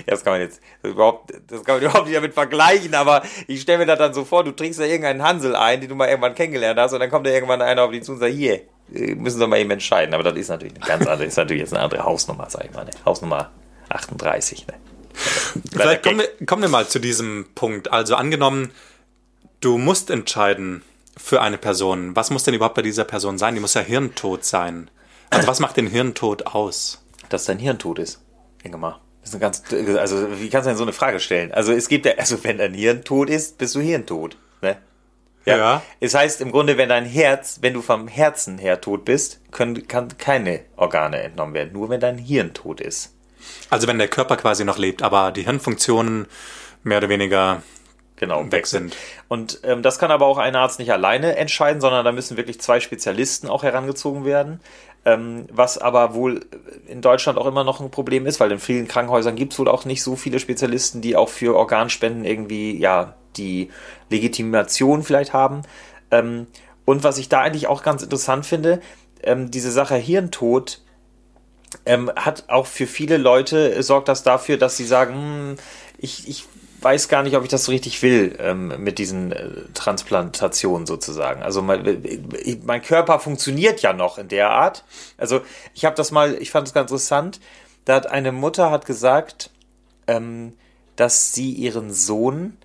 das 0.05 0.23
kann 0.23 0.33
man 0.33 0.41
jetzt 0.41 0.61
überhaupt, 0.83 1.31
das 1.47 1.63
kann 1.63 1.75
man 1.75 1.83
überhaupt 1.83 2.05
nicht 2.05 2.17
damit 2.17 2.33
vergleichen, 2.33 2.93
aber 2.95 3.23
ich 3.47 3.61
stelle 3.61 3.79
mir 3.79 3.85
das 3.85 3.99
dann 3.99 4.13
so 4.13 4.25
vor, 4.25 4.43
du 4.43 4.51
trinkst 4.51 4.79
da 4.79 4.83
irgendeinen 4.83 5.23
Hansel 5.23 5.55
ein, 5.55 5.81
den 5.81 5.89
du 5.89 5.95
mal 5.95 6.07
irgendwann 6.07 6.35
kennengelernt 6.35 6.79
hast, 6.79 6.93
und 6.93 6.99
dann 6.99 7.09
kommt 7.09 7.25
da 7.25 7.31
irgendwann 7.31 7.61
einer 7.61 7.83
auf 7.83 7.91
dich 7.91 8.03
zu 8.03 8.13
und 8.13 8.19
sagt, 8.19 8.33
hier, 8.33 8.61
äh, 8.93 9.15
müssen 9.15 9.39
wir 9.39 9.47
mal 9.47 9.59
eben 9.59 9.71
entscheiden. 9.71 10.13
Aber 10.13 10.23
das 10.23 10.35
ist 10.37 10.49
natürlich 10.49 10.75
eine 10.75 10.85
ganz 10.85 11.07
andere, 11.07 11.25
ist 11.25 11.37
natürlich 11.37 11.61
jetzt 11.61 11.73
eine 11.73 11.83
andere 11.83 12.03
Hausnummer, 12.03 12.49
sag 12.49 12.65
ich 12.65 12.73
mal, 12.73 12.85
ne? 12.85 12.91
Hausnummer 13.05 13.51
38, 13.89 14.67
ne? 14.67 14.73
Vielleicht 15.71 16.03
kommen 16.03 16.19
wir, 16.19 16.45
kommen 16.45 16.61
wir 16.61 16.69
mal 16.69 16.87
zu 16.87 16.99
diesem 16.99 17.47
Punkt. 17.55 17.91
Also 17.91 18.15
angenommen, 18.15 18.71
du 19.59 19.77
musst 19.77 20.09
entscheiden 20.09 20.83
für 21.17 21.41
eine 21.41 21.57
Person. 21.57 22.15
Was 22.15 22.29
muss 22.29 22.43
denn 22.43 22.53
überhaupt 22.53 22.75
bei 22.75 22.81
dieser 22.81 23.03
Person 23.03 23.37
sein? 23.37 23.55
Die 23.55 23.59
muss 23.59 23.73
ja 23.73 23.81
hirntot 23.81 24.45
sein. 24.45 24.89
Also 25.29 25.47
was 25.47 25.59
macht 25.59 25.77
den 25.77 25.87
Hirntod 25.87 26.47
aus? 26.47 27.03
dass 27.29 27.45
dein 27.45 27.59
Hirn 27.59 27.79
tot 27.79 27.99
ist. 27.99 28.19
Ingemar. 28.63 28.99
Das 29.31 29.35
ist 29.35 29.69
ganz, 29.71 29.97
also 29.97 30.39
wie 30.39 30.49
kannst 30.49 30.65
du 30.65 30.69
denn 30.69 30.77
so 30.77 30.83
eine 30.83 30.93
Frage 30.93 31.19
stellen? 31.19 31.51
Also 31.51 31.71
es 31.71 31.87
gibt 31.87 32.05
ja, 32.05 32.13
also 32.17 32.43
wenn 32.43 32.57
dein 32.57 32.73
Hirn 32.73 33.03
tot 33.03 33.29
ist, 33.29 33.57
bist 33.57 33.75
du 33.75 33.79
hirntot. 33.79 34.37
Ne? 34.61 34.77
Ja. 35.45 35.81
Es 35.99 36.15
heißt 36.15 36.41
im 36.41 36.51
Grunde, 36.51 36.77
wenn 36.77 36.89
dein 36.89 37.05
Herz, 37.05 37.59
wenn 37.61 37.73
du 37.73 37.81
vom 37.81 38.07
Herzen 38.07 38.57
her 38.57 38.81
tot 38.81 39.05
bist, 39.05 39.39
können, 39.51 39.87
kann 39.87 40.17
keine 40.17 40.61
Organe 40.75 41.21
entnommen 41.21 41.53
werden. 41.53 41.73
Nur 41.73 41.89
wenn 41.89 41.99
dein 41.99 42.17
Hirn 42.17 42.53
tot 42.53 42.81
ist. 42.81 43.13
Also 43.69 43.87
wenn 43.87 43.97
der 43.97 44.07
Körper 44.07 44.37
quasi 44.37 44.65
noch 44.65 44.77
lebt, 44.77 45.01
aber 45.01 45.31
die 45.31 45.43
Hirnfunktionen 45.43 46.27
mehr 46.83 46.97
oder 46.97 47.09
weniger 47.09 47.61
Genau, 48.19 48.51
weg 48.51 48.67
sind. 48.67 48.97
Und 49.29 49.61
ähm, 49.63 49.81
das 49.81 49.97
kann 49.97 50.11
aber 50.11 50.25
auch 50.25 50.37
ein 50.37 50.53
Arzt 50.53 50.77
nicht 50.77 50.91
alleine 50.91 51.37
entscheiden, 51.37 51.79
sondern 51.79 52.03
da 52.03 52.11
müssen 52.11 52.35
wirklich 52.35 52.59
zwei 52.59 52.81
Spezialisten 52.81 53.47
auch 53.47 53.63
herangezogen 53.63 54.25
werden. 54.25 54.59
Ähm, 55.05 55.45
was 55.51 55.77
aber 55.77 56.13
wohl 56.13 56.41
in 56.87 57.01
Deutschland 57.01 57.37
auch 57.37 57.45
immer 57.45 57.63
noch 57.63 57.79
ein 57.79 57.89
Problem 57.89 58.25
ist, 58.25 58.39
weil 58.39 58.51
in 58.51 58.59
vielen 58.59 58.87
Krankenhäusern 58.87 59.35
gibt 59.35 59.53
es 59.53 59.59
wohl 59.59 59.69
auch 59.69 59.85
nicht 59.85 60.03
so 60.03 60.15
viele 60.15 60.39
Spezialisten, 60.39 61.01
die 61.01 61.15
auch 61.15 61.29
für 61.29 61.55
Organspenden 61.55 62.25
irgendwie 62.25 62.77
ja 62.77 63.15
die 63.37 63.69
Legitimation 64.09 65.03
vielleicht 65.03 65.33
haben. 65.33 65.61
Ähm, 66.11 66.47
und 66.85 67.03
was 67.03 67.17
ich 67.17 67.29
da 67.29 67.41
eigentlich 67.41 67.67
auch 67.67 67.83
ganz 67.83 68.03
interessant 68.03 68.45
finde, 68.45 68.81
ähm, 69.23 69.51
diese 69.51 69.71
Sache 69.71 69.95
Hirntod 69.95 70.81
ähm, 71.85 72.11
hat 72.15 72.45
auch 72.47 72.65
für 72.65 72.87
viele 72.87 73.17
Leute 73.17 73.75
äh, 73.75 73.83
sorgt 73.83 74.07
das 74.07 74.23
dafür, 74.23 74.57
dass 74.57 74.77
sie 74.77 74.85
sagen, 74.85 75.13
hm, 75.13 75.55
ich, 75.97 76.27
ich 76.27 76.45
weiß 76.81 77.09
gar 77.09 77.23
nicht, 77.23 77.35
ob 77.35 77.43
ich 77.43 77.49
das 77.49 77.65
so 77.65 77.71
richtig 77.71 78.01
will 78.01 78.35
ähm, 78.39 78.73
mit 78.83 78.99
diesen 78.99 79.31
äh, 79.31 79.49
Transplantationen 79.73 80.85
sozusagen. 80.87 81.41
Also 81.41 81.61
mein, 81.61 81.85
äh, 81.85 82.57
mein 82.63 82.81
Körper 82.81 83.19
funktioniert 83.19 83.81
ja 83.81 83.93
noch 83.93 84.17
in 84.17 84.27
der 84.27 84.49
Art. 84.51 84.83
Also 85.17 85.41
ich 85.73 85.85
habe 85.85 85.95
das 85.95 86.11
mal, 86.11 86.35
ich 86.35 86.51
fand 86.51 86.67
es 86.67 86.73
ganz 86.73 86.89
interessant. 86.91 87.39
Da 87.85 87.95
hat 87.95 88.07
eine 88.07 88.31
Mutter 88.31 88.71
hat 88.71 88.85
gesagt, 88.85 89.49
ähm, 90.07 90.53
dass 90.95 91.33
sie 91.33 91.51
ihren 91.51 91.91
Sohn, 91.93 92.57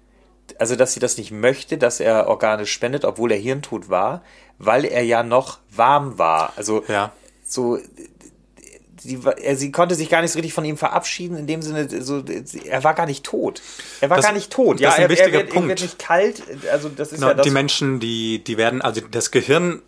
also 0.59 0.77
dass 0.77 0.93
sie 0.95 1.01
das 1.01 1.17
nicht 1.17 1.31
möchte, 1.31 1.79
dass 1.79 2.01
er 2.01 2.29
Organe 2.29 2.67
spendet, 2.67 3.05
obwohl 3.05 3.33
er 3.33 3.39
hirntot 3.39 3.89
war, 3.89 4.23
weil 4.59 4.85
er 4.85 5.03
ja 5.03 5.23
noch 5.23 5.59
warm 5.71 6.19
war. 6.19 6.53
Also 6.57 6.85
Ja. 6.89 7.13
so 7.45 7.79
sie, 9.05 9.21
er, 9.43 9.57
sie 9.57 9.71
konnte 9.71 9.95
sich 9.95 10.09
gar 10.09 10.23
nicht 10.23 10.33
so 10.33 10.39
richtig 10.39 10.53
von 10.55 10.65
ihm 10.65 10.77
verabschieden, 10.77 11.37
in 11.37 11.47
dem 11.47 11.63
Sinne, 11.63 11.89
so, 12.03 12.23
er 12.65 12.83
war 12.83 12.95
gar 12.95 13.07
nicht 13.07 13.25
tot. 13.25 13.63
Er 14.01 14.11
war 14.11 14.17
Das- 14.17 14.27
gar 14.27 14.33
nicht 14.33 14.51
tot. 14.51 14.81
das 14.83 14.95
ist 14.95 14.97
ein 14.99 15.03
er, 15.03 15.09
wichtiger 15.11 15.29
er, 15.29 15.33
wird, 15.35 15.49
er 15.49 15.53
Punkt. 15.55 15.69
wird 15.69 15.83
nicht 15.83 15.99
kalt, 15.99 16.43
also 16.73 16.89
das 16.89 17.09
ist 17.13 17.17
Genau, 17.17 17.29
ja 17.29 17.35
das. 17.35 17.45
die 17.45 17.51
Menschen, 17.53 18.01
die, 18.01 18.43
die 18.43 18.57
werden, 18.57 18.83
also 18.83 19.01
das 19.11 19.31
Gehirn 19.31 19.83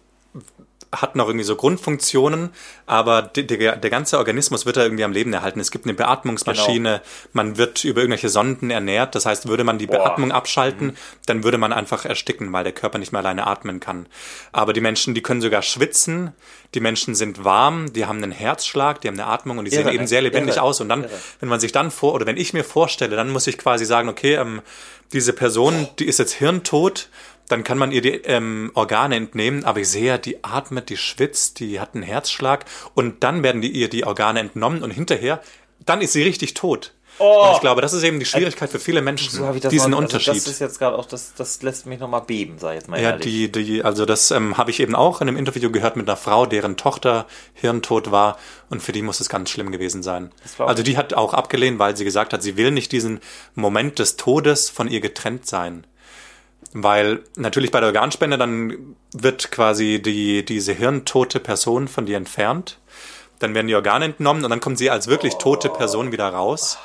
hat 1.00 1.16
noch 1.16 1.26
irgendwie 1.26 1.44
so 1.44 1.56
Grundfunktionen, 1.56 2.50
aber 2.87 3.22
die, 3.22 3.46
der 3.46 3.78
ganze 3.78 4.18
Organismus 4.18 4.66
wird 4.66 4.76
da 4.76 4.82
irgendwie 4.82 5.04
am 5.04 5.12
Leben 5.12 5.32
erhalten. 5.32 5.61
Es 5.61 5.70
gibt 5.70 5.87
eine 5.87 5.94
Beatmungsmaschine, 5.94 7.02
man 7.32 7.56
wird 7.56 7.85
über 7.85 8.00
irgendwelche 8.00 8.28
Sonden 8.28 8.70
ernährt. 8.70 9.14
Das 9.14 9.26
heißt, 9.26 9.48
würde 9.48 9.64
man 9.64 9.78
die 9.78 9.87
Boah. 9.87 9.98
Beatmung 9.98 10.32
abschalten, 10.32 10.96
dann 11.26 11.44
würde 11.44 11.59
man 11.59 11.72
einfach 11.72 12.04
ersticken, 12.04 12.52
weil 12.52 12.64
der 12.64 12.72
Körper 12.72 12.98
nicht 12.98 13.12
mehr 13.12 13.20
alleine 13.20 13.46
atmen 13.46 13.80
kann. 13.80 14.06
Aber 14.52 14.72
die 14.72 14.80
Menschen, 14.80 15.14
die 15.14 15.22
können 15.22 15.40
sogar 15.40 15.62
schwitzen, 15.62 16.32
die 16.74 16.80
Menschen 16.80 17.14
sind 17.14 17.44
warm, 17.44 17.92
die 17.92 18.06
haben 18.06 18.22
einen 18.22 18.32
Herzschlag, 18.32 19.00
die 19.00 19.09
haben 19.09 19.18
eine 19.18 19.26
Atmung 19.26 19.59
und 19.59 19.64
die 19.64 19.74
Irre, 19.74 19.85
sehen 19.85 19.94
eben 19.94 20.06
sehr 20.06 20.22
lebendig 20.22 20.56
Irre. 20.56 20.64
aus. 20.64 20.80
Und 20.80 20.88
dann, 20.88 21.04
Irre. 21.04 21.12
wenn 21.40 21.48
man 21.48 21.61
sich 21.61 21.72
dann 21.72 21.90
vor, 21.90 22.14
oder 22.14 22.26
wenn 22.26 22.37
ich 22.37 22.52
mir 22.52 22.64
vorstelle, 22.64 23.16
dann 23.16 23.30
muss 23.30 23.46
ich 23.46 23.59
quasi 23.59 23.85
sagen, 23.85 24.09
okay, 24.09 24.35
ähm, 24.35 24.62
diese 25.12 25.32
Person, 25.32 25.88
die 25.98 26.06
ist 26.06 26.18
jetzt 26.18 26.32
hirntot, 26.32 27.09
dann 27.48 27.64
kann 27.64 27.78
man 27.78 27.92
ihr 27.92 28.00
die 28.00 28.14
ähm, 28.24 28.70
Organe 28.74 29.16
entnehmen, 29.16 29.64
aber 29.64 29.80
ich 29.80 29.88
sehe, 29.88 30.18
die 30.18 30.42
atmet, 30.42 30.88
die 30.88 30.96
schwitzt, 30.96 31.61
die 31.61 31.80
hat 31.80 31.94
einen 31.94 32.02
Herzschlag 32.02 32.64
und 32.94 33.22
dann 33.22 33.42
werden 33.42 33.61
die, 33.62 33.70
ihr 33.70 33.88
die 33.88 34.04
Organe 34.04 34.40
entnommen 34.40 34.82
und 34.82 34.90
hinterher, 34.90 35.40
dann 35.85 36.00
ist 36.00 36.12
sie 36.12 36.22
richtig 36.22 36.54
tot. 36.54 36.92
Und 37.18 37.52
ich 37.54 37.61
glaube, 37.61 37.80
das 37.80 37.94
ist 37.94 38.02
eben 38.02 38.18
die 38.18 38.26
Schwierigkeit 38.26 38.68
für 38.68 38.78
viele 38.78 39.00
Menschen, 39.00 39.30
so 39.30 39.46
habe 39.46 39.56
ich 39.56 39.62
das 39.62 39.70
diesen 39.70 39.94
Unterschied. 39.94 40.35
Also 40.35 40.44
das 40.44 40.52
ist 40.52 40.61
jetzt 40.61 40.78
gerade 40.78 40.98
auch, 40.98 41.06
das, 41.06 41.32
das 41.35 41.62
lässt 41.62 41.87
mich 41.87 41.98
nochmal 41.98 42.20
beben, 42.20 42.56
sag 42.59 42.72
ich 42.72 42.80
jetzt 42.80 42.88
mal 42.88 43.00
Ja, 43.00 43.11
ehrlich. 43.11 43.24
die, 43.24 43.50
die, 43.50 43.82
also 43.82 44.04
das 44.04 44.30
ähm, 44.30 44.59
habe 44.59 44.70
ich 44.70 44.80
eben 44.80 44.94
auch 44.94 45.22
in 45.22 45.28
einem 45.28 45.38
Interview 45.38 45.70
gehört 45.70 45.96
mit 45.96 46.06
einer 46.09 46.16
Frau, 46.18 46.44
deren 46.44 46.76
Tochter 46.76 47.26
hirntot 47.54 48.11
war 48.11 48.38
und 48.68 48.82
für 48.82 48.92
die 48.92 49.00
muss 49.00 49.20
es 49.20 49.30
ganz 49.30 49.48
schlimm 49.48 49.72
gewesen 49.72 50.02
sein. 50.02 50.30
Also 50.59 50.82
die 50.82 50.98
hat 50.98 51.14
auch 51.14 51.32
abgelehnt, 51.32 51.78
weil 51.78 51.96
sie 51.96 52.04
gesagt 52.04 52.35
hat, 52.35 52.42
sie 52.42 52.59
will 52.59 52.70
nicht 52.70 52.92
diesen 52.92 53.20
Moment 53.54 53.98
des 53.98 54.16
Todes 54.16 54.68
von 54.68 54.88
ihr 54.88 55.00
getrennt 55.00 55.46
sein. 55.46 55.87
Weil 56.72 57.20
natürlich 57.37 57.70
bei 57.70 57.81
der 57.81 57.88
Organspende 57.88 58.37
dann 58.38 58.96
wird 59.12 59.50
quasi 59.50 60.00
die, 60.02 60.44
diese 60.44 60.72
hirntote 60.72 61.40
Person 61.40 61.88
von 61.88 62.07
dir 62.07 62.16
entfernt. 62.16 62.79
Dann 63.38 63.55
werden 63.55 63.66
die 63.66 63.74
Organe 63.74 64.07
entnommen 64.07 64.44
und 64.44 64.50
dann 64.50 64.61
kommt 64.61 64.79
sie 64.79 64.90
als 64.90 65.07
wirklich 65.09 65.35
tote 65.35 65.68
Person 65.68 66.12
wieder 66.12 66.29
raus. 66.29 66.79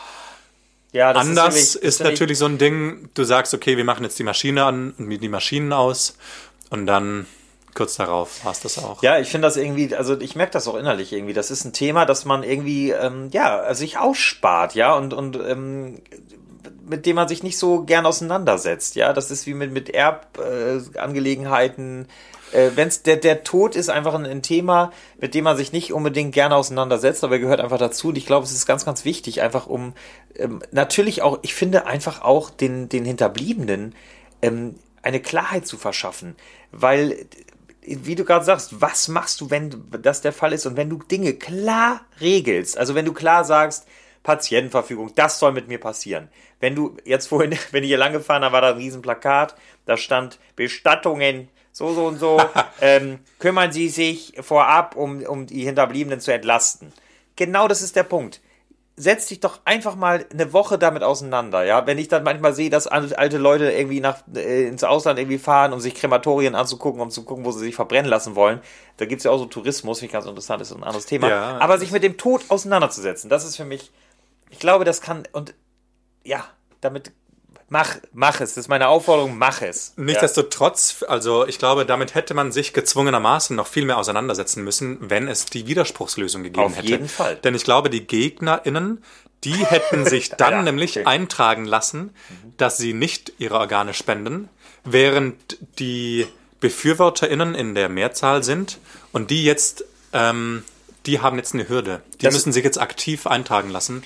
ja, 0.94 1.14
das 1.14 1.26
Anders 1.26 1.54
nämlich- 1.56 1.76
ist, 1.76 2.00
nämlich- 2.00 2.20
natürlich 2.20 2.38
so 2.38 2.46
ein 2.46 2.58
Ding, 2.58 3.10
du 3.14 3.24
sagst, 3.24 3.54
okay, 3.54 3.78
wir 3.78 3.86
machen 3.86 4.04
jetzt 4.04 4.20
die 4.20 4.24
Maschine 4.24 4.66
an 4.66 4.94
und 4.98 5.10
die 5.10 5.30
Maschinen 5.30 5.72
aus 5.74 6.18
und 6.70 6.86
dann 6.86 7.26
kurz 7.74 7.96
darauf 7.96 8.44
war 8.44 8.52
es 8.52 8.60
das 8.60 8.78
auch. 8.78 9.02
Ja, 9.02 9.18
ich 9.18 9.30
finde 9.30 9.48
das 9.48 9.56
irgendwie, 9.56 9.96
also 9.96 10.20
ich 10.20 10.36
merke 10.36 10.52
das 10.52 10.68
auch 10.68 10.76
innerlich 10.76 11.14
irgendwie. 11.14 11.32
Das 11.34 11.50
ist 11.52 11.64
ein 11.64 11.72
Thema, 11.72 12.06
das 12.06 12.26
man 12.26 12.44
irgendwie, 12.44 12.92
ähm, 12.92 13.30
ja, 13.32 13.74
sich 13.74 13.98
ausspart, 13.98 14.76
ja, 14.76 14.94
und, 14.94 15.14
und 15.14 15.38
ähm, 15.38 16.02
mit 16.86 17.06
dem 17.06 17.16
man 17.16 17.28
sich 17.28 17.44
nicht 17.44 17.58
so 17.58 17.84
gern 17.84 18.06
auseinandersetzt, 18.06 18.96
ja. 18.96 19.14
Das 19.14 19.32
ist 19.32 19.48
wie 19.48 19.54
mit, 19.54 19.72
mit 19.72 19.90
Erbangelegenheiten. 19.90 22.08
Äh, 22.52 22.52
äh, 22.52 22.72
wenn's, 22.76 23.04
der, 23.04 23.18
der 23.18 23.44
Tod 23.44 23.76
ist 23.76 23.90
einfach 23.90 24.14
ein, 24.14 24.26
ein 24.26 24.42
Thema, 24.42 24.92
mit 25.20 25.34
dem 25.34 25.46
man 25.46 25.58
sich 25.58 25.72
nicht 25.72 25.94
unbedingt 25.94 26.34
gerne 26.34 26.56
auseinandersetzt, 26.56 27.24
aber 27.24 27.36
er 27.36 27.40
gehört 27.40 27.62
einfach 27.62 27.78
dazu. 27.78 28.10
Und 28.10 28.18
ich 28.18 28.26
glaube, 28.26 28.46
es 28.46 28.52
ist 28.52 28.66
ganz, 28.66 28.86
ganz 28.86 29.06
wichtig, 29.06 29.42
einfach 29.42 29.68
um 29.68 29.94
ähm, 30.36 30.62
natürlich 30.72 31.22
auch, 31.22 31.40
ich 31.42 31.54
finde 31.54 31.86
einfach 31.86 32.22
auch 32.22 32.50
den, 32.50 32.90
den 32.90 33.06
Hinterbliebenen 33.06 33.96
ähm, 34.42 34.76
eine 35.02 35.20
Klarheit 35.20 35.66
zu 35.66 35.78
verschaffen. 35.78 36.36
Weil 36.72 37.26
wie 37.84 38.16
du 38.16 38.26
gerade 38.26 38.46
sagst, 38.46 38.80
was 38.80 39.08
machst 39.08 39.42
du, 39.42 39.50
wenn 39.50 39.84
das 39.90 40.22
der 40.22 40.34
Fall 40.34 40.54
ist 40.54 40.68
und 40.68 40.78
wenn 40.78 40.90
du 40.90 41.00
Dinge 41.00 41.34
klar 41.34 42.02
regelst, 42.20 42.78
also 42.78 42.94
wenn 42.94 43.06
du 43.06 43.14
klar 43.14 43.44
sagst, 43.44 43.88
Patientenverfügung, 44.24 45.14
das 45.16 45.40
soll 45.40 45.52
mit 45.52 45.68
mir 45.68 45.80
passieren. 45.80 46.30
Wenn 46.60 46.76
du 46.76 46.98
jetzt 47.06 47.28
vorhin, 47.28 47.58
wenn 47.72 47.84
ich 47.84 47.90
hier 47.90 47.98
lang 47.98 48.14
gefahren 48.14 48.44
habe, 48.44 48.54
war 48.54 48.62
da 48.62 48.70
ein 48.70 48.78
Riesenplakat, 48.78 49.56
da 49.86 49.98
stand 49.98 50.40
Bestattungen, 50.56 51.50
so, 51.72 51.94
so 51.94 52.06
und 52.06 52.20
so, 52.20 52.42
ähm, 52.82 53.20
kümmern 53.40 53.72
Sie 53.72 53.90
sich 53.90 54.34
vorab, 54.42 54.96
um, 54.96 55.22
um 55.24 55.48
die 55.48 55.64
Hinterbliebenen 55.64 56.20
zu 56.20 56.34
entlasten. 56.34 56.94
Genau 57.36 57.68
das 57.68 57.82
ist 57.82 57.96
der 57.96 58.04
Punkt 58.04 58.42
setz 59.02 59.28
dich 59.28 59.40
doch 59.40 59.60
einfach 59.66 59.96
mal 59.96 60.26
eine 60.32 60.54
Woche 60.54 60.78
damit 60.78 61.02
auseinander, 61.04 61.64
ja. 61.64 61.88
Wenn 61.88 61.98
ich 61.98 62.08
dann 62.08 62.24
manchmal 62.24 62.54
sehe, 62.54 62.70
dass 62.70 62.88
al- 62.88 63.14
alte 63.16 63.38
Leute 63.38 63.72
irgendwie 63.72 64.00
nach 64.00 64.20
äh, 64.36 64.68
ins 64.68 64.84
Ausland 64.84 65.18
irgendwie 65.18 65.40
fahren, 65.40 65.74
um 65.74 65.80
sich 65.80 65.96
Krematorien 65.96 66.56
anzugucken, 66.56 67.02
um 67.02 67.10
zu 67.10 67.24
gucken, 67.24 67.46
wo 67.46 67.52
sie 67.52 67.60
sich 67.60 67.76
verbrennen 67.76 68.10
lassen 68.10 68.36
wollen. 68.36 68.62
Da 68.98 69.06
gibt's 69.06 69.24
ja 69.24 69.32
auch 69.32 69.38
so 69.38 69.46
Tourismus, 69.46 70.00
finde 70.00 70.08
ich 70.08 70.14
ganz 70.14 70.26
interessant, 70.26 70.62
ist 70.62 70.72
ein 70.72 70.84
anderes 70.84 71.06
Thema. 71.06 71.30
Ja. 71.30 71.58
Aber 71.58 71.78
sich 71.80 71.92
mit 71.92 72.04
dem 72.04 72.18
Tod 72.18 72.44
auseinanderzusetzen, 72.50 73.30
das 73.30 73.46
ist 73.46 73.56
für 73.56 73.66
mich, 73.66 73.92
ich 74.52 74.60
glaube, 74.60 74.86
das 74.86 75.02
kann, 75.02 75.24
und 75.32 75.54
ja, 76.24 76.46
damit 76.82 77.12
mach, 77.70 77.96
mach 78.14 78.42
es. 78.42 78.52
Das 78.54 78.58
ist 78.66 78.68
meine 78.68 78.88
Aufforderung, 78.90 79.38
mach 79.38 79.62
es. 79.62 79.94
ja. 79.98 80.04
Nichtsdestotrotz, 80.04 81.04
also 81.08 81.48
ich 81.48 81.58
glaube, 81.58 81.86
damit 81.86 82.14
hätte 82.16 82.34
man 82.34 82.52
sich 82.52 82.74
gezwungenermaßen 82.74 83.56
noch 83.56 83.68
viel 83.68 83.86
mehr 83.86 83.98
auseinandersetzen 83.98 84.64
müssen, 84.64 84.98
wenn 85.10 85.28
es 85.28 85.46
die 85.46 85.66
Widerspruchslösung 85.68 86.44
gegeben 86.44 86.66
Auf 86.66 86.76
hätte. 86.78 86.88
jeden 86.88 87.10
Fall. 87.10 87.38
Denn 87.38 87.56
ich 87.56 87.64
glaube, 87.64 87.90
die 87.90 88.06
GegnerInnen, 88.06 89.04
die 89.44 89.66
hätten 89.66 90.06
sich 90.06 90.30
dann 90.38 90.52
Ja, 90.54 90.62
nämlich 90.62 90.98
okay. 91.00 91.06
eintragen 91.08 91.66
lassen, 91.66 92.14
dass 92.58 92.78
sie 92.78 92.94
nicht 92.94 93.34
ihre 93.40 93.58
Organe 93.58 93.94
spenden, 93.94 94.50
während 94.84 95.58
die 95.80 96.28
BefürworterInnen 96.60 97.56
in 97.56 97.74
der 97.76 97.90
Mehrzahl 97.90 98.44
sind 98.44 98.78
und 99.12 99.30
die 99.32 99.44
jetzt, 99.44 99.84
ähm, 100.14 100.64
die 101.06 101.20
haben 101.20 101.38
jetzt 101.38 101.54
eine 101.54 101.68
Hürde. 101.68 102.02
Die 102.20 102.26
Das- 102.26 102.34
müssen 102.34 102.52
sich 102.54 102.64
jetzt 102.64 102.80
aktiv 102.80 103.26
eintragen 103.28 103.70
lassen. 103.70 104.04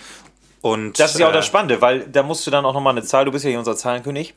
Und, 0.66 1.00
Das 1.00 1.14
ist 1.14 1.20
ja 1.20 1.28
auch 1.28 1.32
äh, 1.32 1.34
das 1.34 1.46
Spannende, 1.46 1.80
weil 1.80 2.08
da 2.08 2.24
musst 2.24 2.48
du 2.48 2.50
dann 2.50 2.66
auch 2.66 2.74
nochmal 2.74 2.94
eine 2.98 3.04
Zahl, 3.04 3.26
du 3.26 3.32
bist 3.32 3.46
ja 3.46 3.50
hier 3.52 3.60
unser 3.60 3.76
Zahlenkönig. 3.78 4.34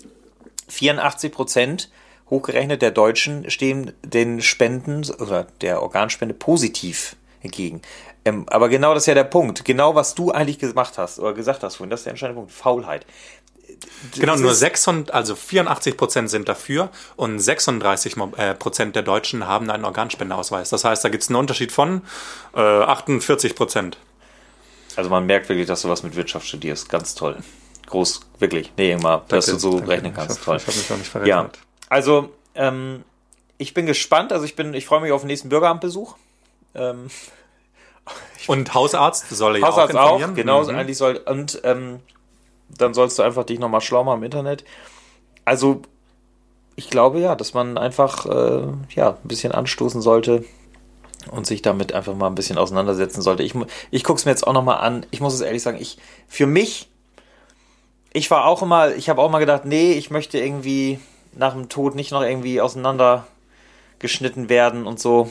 84 0.69 1.33
Prozent 1.33 1.91
hochgerechnet 2.29 2.83
der 2.83 2.91
Deutschen 2.91 3.49
stehen 3.51 3.93
den 4.03 4.43
Spenden 4.43 5.07
oder 5.21 5.47
der 5.63 5.81
Organspende 5.83 6.35
positiv 6.35 7.17
entgegen. 7.41 7.81
Ähm, 8.27 8.45
aber 8.51 8.69
genau 8.69 8.93
das 8.93 9.05
ist 9.05 9.07
ja 9.07 9.15
der 9.15 9.25
Punkt. 9.25 9.65
Genau 9.65 9.95
was 9.95 10.15
du 10.15 10.31
eigentlich 10.31 10.59
gemacht 10.59 10.99
hast 10.99 11.19
oder 11.19 11.33
gesagt 11.33 11.63
hast 11.63 11.77
vorhin, 11.77 11.89
das 11.89 12.01
ist 12.01 12.05
der 12.05 12.11
entscheidende 12.11 12.41
Punkt. 12.41 12.53
Faulheit. 12.53 13.07
Genau, 14.19 14.37
nur 14.37 14.51
ist- 14.53 14.59
6, 14.61 14.87
also 15.11 15.35
84 15.35 15.97
Prozent 15.97 16.29
sind 16.29 16.47
dafür 16.47 16.91
und 17.17 17.39
36 17.39 18.17
Mo- 18.17 18.33
äh, 18.37 18.55
Prozent 18.55 18.97
der 18.97 19.03
Deutschen 19.03 19.47
haben 19.47 19.71
einen 19.71 19.87
Organspendeausweis. 19.87 20.69
Das 20.69 20.85
heißt, 20.85 21.03
da 21.05 21.09
gibt 21.09 21.23
es 21.23 21.31
einen 21.31 21.37
Unterschied 21.37 21.73
von 21.73 22.03
äh, 22.55 22.61
48 22.61 23.55
Prozent. 23.55 23.97
Also 24.99 25.11
man 25.11 25.27
merkt 25.27 25.49
wirklich, 25.49 25.69
dass 25.69 25.83
du 25.83 25.89
was 25.89 26.03
mit 26.03 26.17
Wirtschaft 26.17 26.49
studierst. 26.49 26.89
Ganz 26.89 27.15
toll. 27.15 27.37
Groß, 27.87 28.21
wirklich. 28.41 28.73
Nee, 28.77 28.91
Ingmar, 28.93 29.25
dass 29.29 29.47
du 29.47 29.57
so 29.57 29.77
rechnen 29.77 30.13
kannst. 30.13 30.43
Toll. 30.43 30.57
Ich 30.57 30.67
habe 30.67 30.77
mich 30.77 30.91
auch 30.91 30.97
nicht 30.97 31.07
Ja, 31.29 31.37
verrechnet. 31.39 31.59
also 31.89 32.31
ähm, 32.57 33.05
ich 33.59 33.75
bin 33.75 33.87
gespannt. 33.87 34.33
Also 34.33 34.45
ich 34.45 34.57
bin, 34.57 34.75
ich 34.75 34.87
freue 34.87 35.01
mich 35.01 35.13
auf 35.13 35.21
den 35.23 35.29
nächsten 35.29 35.51
Bürgeramtbesuch. 35.51 36.17
Ähm, 36.75 37.07
Und 38.49 38.75
Hausarzt 38.75 39.31
soll 39.31 39.59
ja 39.59 39.67
Hausarzt 39.69 39.95
auch 39.95 40.01
auch, 40.01 40.15
informieren. 40.17 40.35
genau, 40.35 40.65
Mhm. 40.65 40.71
eigentlich 40.77 40.97
soll, 40.99 41.17
und 41.19 41.61
ähm, 41.63 42.01
dann 42.69 42.93
sollst 42.93 43.19
du 43.21 43.23
einfach 43.23 43.45
dich 43.45 43.59
nochmal 43.61 43.81
schlau 43.83 44.03
machen 44.03 44.19
im 44.19 44.25
Internet. 44.25 44.65
Also, 45.45 45.83
ich 46.75 46.91
glaube 46.91 47.21
ja, 47.21 47.37
dass 47.37 47.55
man 47.55 47.79
einfach 47.79 48.27
äh, 48.27 48.67
ja, 48.97 49.11
ein 49.11 49.29
bisschen 49.29 49.53
anstoßen 49.53 50.01
sollte 50.03 50.45
und 51.29 51.47
sich 51.47 51.63
damit 51.63 51.93
einfach 51.93 52.15
mal 52.15 52.27
ein 52.27 52.35
bisschen 52.35 52.59
auseinandersetzen 52.59 53.23
sollte. 53.23 53.43
Ich, 53.43 53.55
ich 53.91 54.05
gucke 54.05 54.19
es 54.19 54.25
mir 54.25 54.33
jetzt 54.33 54.47
auch 54.47 54.53
nochmal 54.53 54.79
an. 54.79 55.07
Ich 55.11 55.21
muss 55.21 55.35
es 55.35 55.41
ehrlich 55.41 55.63
sagen, 55.63 55.79
ich, 55.81 55.99
für 56.27 56.47
mich, 56.47 56.89
ich 58.13 58.31
war 58.31 58.47
auch 58.47 58.63
immer, 58.63 58.95
ich 58.95 59.09
habe 59.09 59.21
auch 59.21 59.31
mal 59.31 59.39
gedacht, 59.39 59.65
nee, 59.65 59.93
ich 59.93 60.11
möchte 60.11 60.39
irgendwie 60.39 60.99
nach 61.33 61.53
dem 61.53 61.69
Tod 61.69 61.95
nicht 61.95 62.11
noch 62.13 62.23
irgendwie 62.23 62.61
auseinandergeschnitten 62.61 64.49
werden 64.49 64.87
und 64.87 65.01
so. 65.01 65.31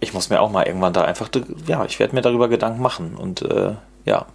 Ich 0.00 0.12
muss 0.12 0.30
mir 0.30 0.40
auch 0.40 0.50
mal 0.50 0.66
irgendwann 0.66 0.92
da 0.92 1.02
einfach, 1.02 1.28
ja, 1.66 1.84
ich 1.84 1.98
werde 1.98 2.14
mir 2.14 2.22
darüber 2.22 2.48
Gedanken 2.48 2.82
machen 2.82 3.16
und 3.16 3.42
äh, 3.42 3.74
ja. 4.04 4.26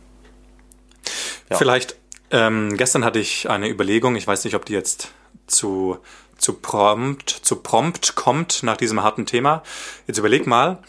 Ja. 1.49 1.57
Vielleicht, 1.57 1.97
ähm, 2.31 2.75
gestern 2.77 3.05
hatte 3.05 3.19
ich 3.19 3.49
eine 3.49 3.69
Überlegung, 3.69 4.15
ich 4.15 4.27
weiß 4.27 4.43
nicht, 4.45 4.55
ob 4.55 4.65
die 4.65 4.73
jetzt 4.73 5.11
zu, 5.45 5.97
zu 6.37 6.53
prompt, 6.53 7.29
zu 7.29 7.57
prompt 7.57 8.15
kommt 8.15 8.63
nach 8.63 8.77
diesem 8.77 9.03
harten 9.03 9.25
Thema. 9.25 9.63
Jetzt 10.07 10.17
überleg 10.17 10.47
mal, 10.47 10.79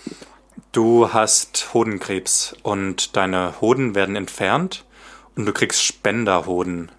du 0.72 1.12
hast 1.12 1.72
Hodenkrebs 1.74 2.56
und 2.62 3.16
deine 3.16 3.60
Hoden 3.60 3.94
werden 3.94 4.16
entfernt 4.16 4.84
und 5.36 5.46
du 5.46 5.52
kriegst 5.52 5.82
Spenderhoden. 5.82 6.90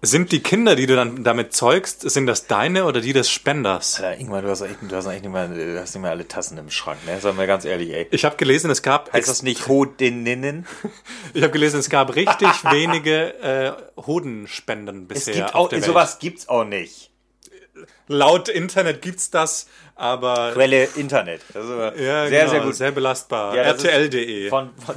Sind 0.00 0.30
die 0.30 0.40
Kinder, 0.40 0.76
die 0.76 0.86
du 0.86 0.94
dann 0.94 1.24
damit 1.24 1.52
zeugst, 1.52 2.08
sind 2.08 2.26
das 2.26 2.46
deine 2.46 2.84
oder 2.84 3.00
die 3.00 3.12
des 3.12 3.28
Spenders? 3.28 3.96
Alter, 3.96 4.20
Ingmar, 4.20 4.42
du 4.42 4.48
hast 4.48 4.60
echt, 4.60 4.76
du 4.80 4.94
hast 4.94 5.06
echt 5.06 5.22
nicht 5.22 5.32
mehr, 5.32 5.48
du 5.48 5.80
hast 5.80 5.92
nicht 5.92 6.02
mehr 6.02 6.12
alle 6.12 6.28
Tassen 6.28 6.56
im 6.56 6.70
Schrank, 6.70 7.04
ne? 7.04 7.18
Sag 7.20 7.34
mal 7.34 7.48
ganz 7.48 7.64
ehrlich, 7.64 7.90
ey. 7.90 8.06
Ich 8.12 8.24
habe 8.24 8.36
gelesen, 8.36 8.70
es 8.70 8.82
gab 8.82 9.12
Heißt 9.12 9.28
das 9.28 9.42
nicht 9.42 9.66
Hodinnen? 9.66 10.66
ich 11.34 11.42
habe 11.42 11.52
gelesen, 11.52 11.80
es 11.80 11.90
gab 11.90 12.14
richtig 12.14 12.48
wenige 12.70 13.34
äh, 13.42 13.72
Hodenspenden 14.00 15.02
Es 15.02 15.08
bisher 15.08 15.34
gibt 15.34 15.54
auf 15.56 15.72
auch, 15.72 15.82
sowas 15.82 16.20
gibt's 16.20 16.48
auch 16.48 16.64
nicht. 16.64 17.10
Laut 18.06 18.48
Internet 18.48 19.02
gibt's 19.02 19.30
das, 19.30 19.66
aber 19.96 20.52
Quelle 20.52 20.84
Internet. 20.94 21.42
Also 21.54 21.74
ja, 21.76 21.92
sehr, 21.92 22.30
genau, 22.30 22.50
sehr 22.50 22.60
gut. 22.60 22.74
sehr 22.76 22.90
belastbar. 22.92 23.56
Ja, 23.56 23.64
das 23.64 23.82
ist 23.82 23.84
RTL.de. 23.84 24.48
Von, 24.48 24.70
von 24.76 24.94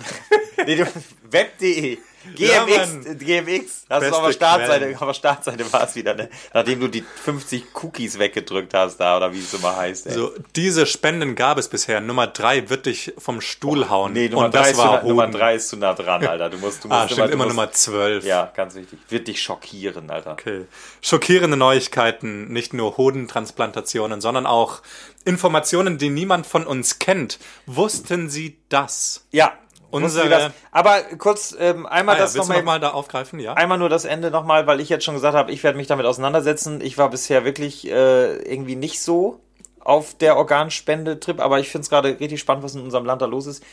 Web.de. 1.32 1.98
Ja, 2.38 2.66
GMX, 2.66 2.78
Mann. 3.06 3.18
GMX, 3.18 3.86
hast 3.90 3.90
du 3.90 4.00
Beste 4.00 4.16
auf 4.18 4.26
der 4.26 4.34
Startseite, 4.34 4.80
Quellen. 4.86 4.96
auf 4.98 5.08
der 5.08 5.14
Startseite 5.14 5.74
war 5.74 5.84
es 5.84 5.96
wieder, 5.96 6.14
ne? 6.14 6.30
Nachdem 6.54 6.80
du 6.80 6.88
die 6.88 7.02
50 7.24 7.66
Cookies 7.82 8.20
weggedrückt 8.20 8.74
hast 8.74 8.98
da, 8.98 9.18
oder 9.18 9.34
wie 9.34 9.40
es 9.40 9.54
immer 9.54 9.76
heißt, 9.76 10.08
ey. 10.08 10.14
So, 10.14 10.32
diese 10.56 10.86
Spenden 10.86 11.36
gab 11.36 11.58
es 11.58 11.68
bisher. 11.68 12.00
Nummer 12.02 12.28
drei 12.28 12.70
wird 12.70 12.86
dich 12.86 13.14
vom 13.18 13.42
Stuhl 13.42 13.90
hauen. 13.90 14.14
Nee, 14.14 14.30
Nummer 14.30 14.46
Und 14.46 14.54
3 14.56 14.60
das 14.60 14.70
ist, 14.72 14.78
zu 14.78 14.84
nah, 14.86 15.04
Nummer 15.04 15.28
drei 15.28 15.56
ist 15.56 15.70
zu 15.70 15.78
nah 15.78 15.94
dran, 15.94 16.26
Alter. 16.26 16.50
Du 16.50 16.58
musst, 16.58 16.84
du 16.84 16.88
musst 16.90 17.00
Ah, 17.00 17.08
stimmt, 17.08 17.30
du 17.30 17.32
immer 17.34 17.46
musst, 17.46 17.56
Nummer 17.56 17.72
zwölf. 17.72 18.26
Ja, 18.26 18.52
ganz 18.56 18.76
wichtig. 18.76 19.00
Wird 19.10 19.28
dich 19.28 19.42
schockieren, 19.42 20.10
Alter. 20.12 20.34
Okay. 20.34 20.66
Schockierende 21.02 21.58
Neuigkeiten, 21.58 22.52
nicht 22.54 22.74
nur 22.74 22.98
Hodentransplantationen, 22.98 24.22
sondern 24.22 24.46
auch 24.46 24.82
Informationen, 25.26 25.98
die 25.98 26.10
niemand 26.10 26.46
von 26.46 26.66
uns 26.66 27.00
kennt. 27.00 27.40
Wussten 27.66 28.30
Sie 28.30 28.58
das? 28.70 29.26
Ja, 29.32 29.54
Unsere- 29.92 30.30
das. 30.30 30.52
Aber 30.72 31.02
kurz 31.18 31.56
ähm, 31.60 31.86
einmal 31.86 32.16
Ah, 32.16 32.20
ja, 32.20 32.24
das 32.26 32.36
nochmal. 32.36 32.58
nochmal 32.58 32.80
da 32.80 32.90
aufgreifen? 32.92 33.40
Ja. 33.40 33.54
Einmal 33.54 33.78
nur 33.78 33.90
das 33.90 34.06
Ende 34.06 34.32
nochmal, 34.32 34.68
weil 34.68 34.80
ich 34.80 34.90
jetzt 34.90 35.04
schon 35.06 35.16
gesagt 35.16 35.36
habe, 35.36 35.52
ich 35.52 35.64
werde 35.64 35.78
mich 35.78 35.88
damit 35.88 36.06
auseinandersetzen. 36.06 36.82
Ich 36.82 36.98
war 36.98 37.10
bisher 37.10 37.46
wirklich 37.46 37.88
äh, 37.88 38.36
irgendwie 38.44 38.76
nicht 38.76 39.02
so 39.02 39.40
auf 39.80 40.16
der 40.16 40.38
Organspendetrip, 40.38 41.40
aber 41.40 41.60
ich 41.60 41.70
finde 41.70 41.84
es 41.84 41.90
gerade 41.90 42.20
richtig 42.20 42.40
spannend, 42.40 42.64
was 42.64 42.76
in 42.76 42.82
unserem 42.82 43.06
Land 43.06 43.22
da 43.22 43.26
los 43.26 43.48
ist. 43.48 43.64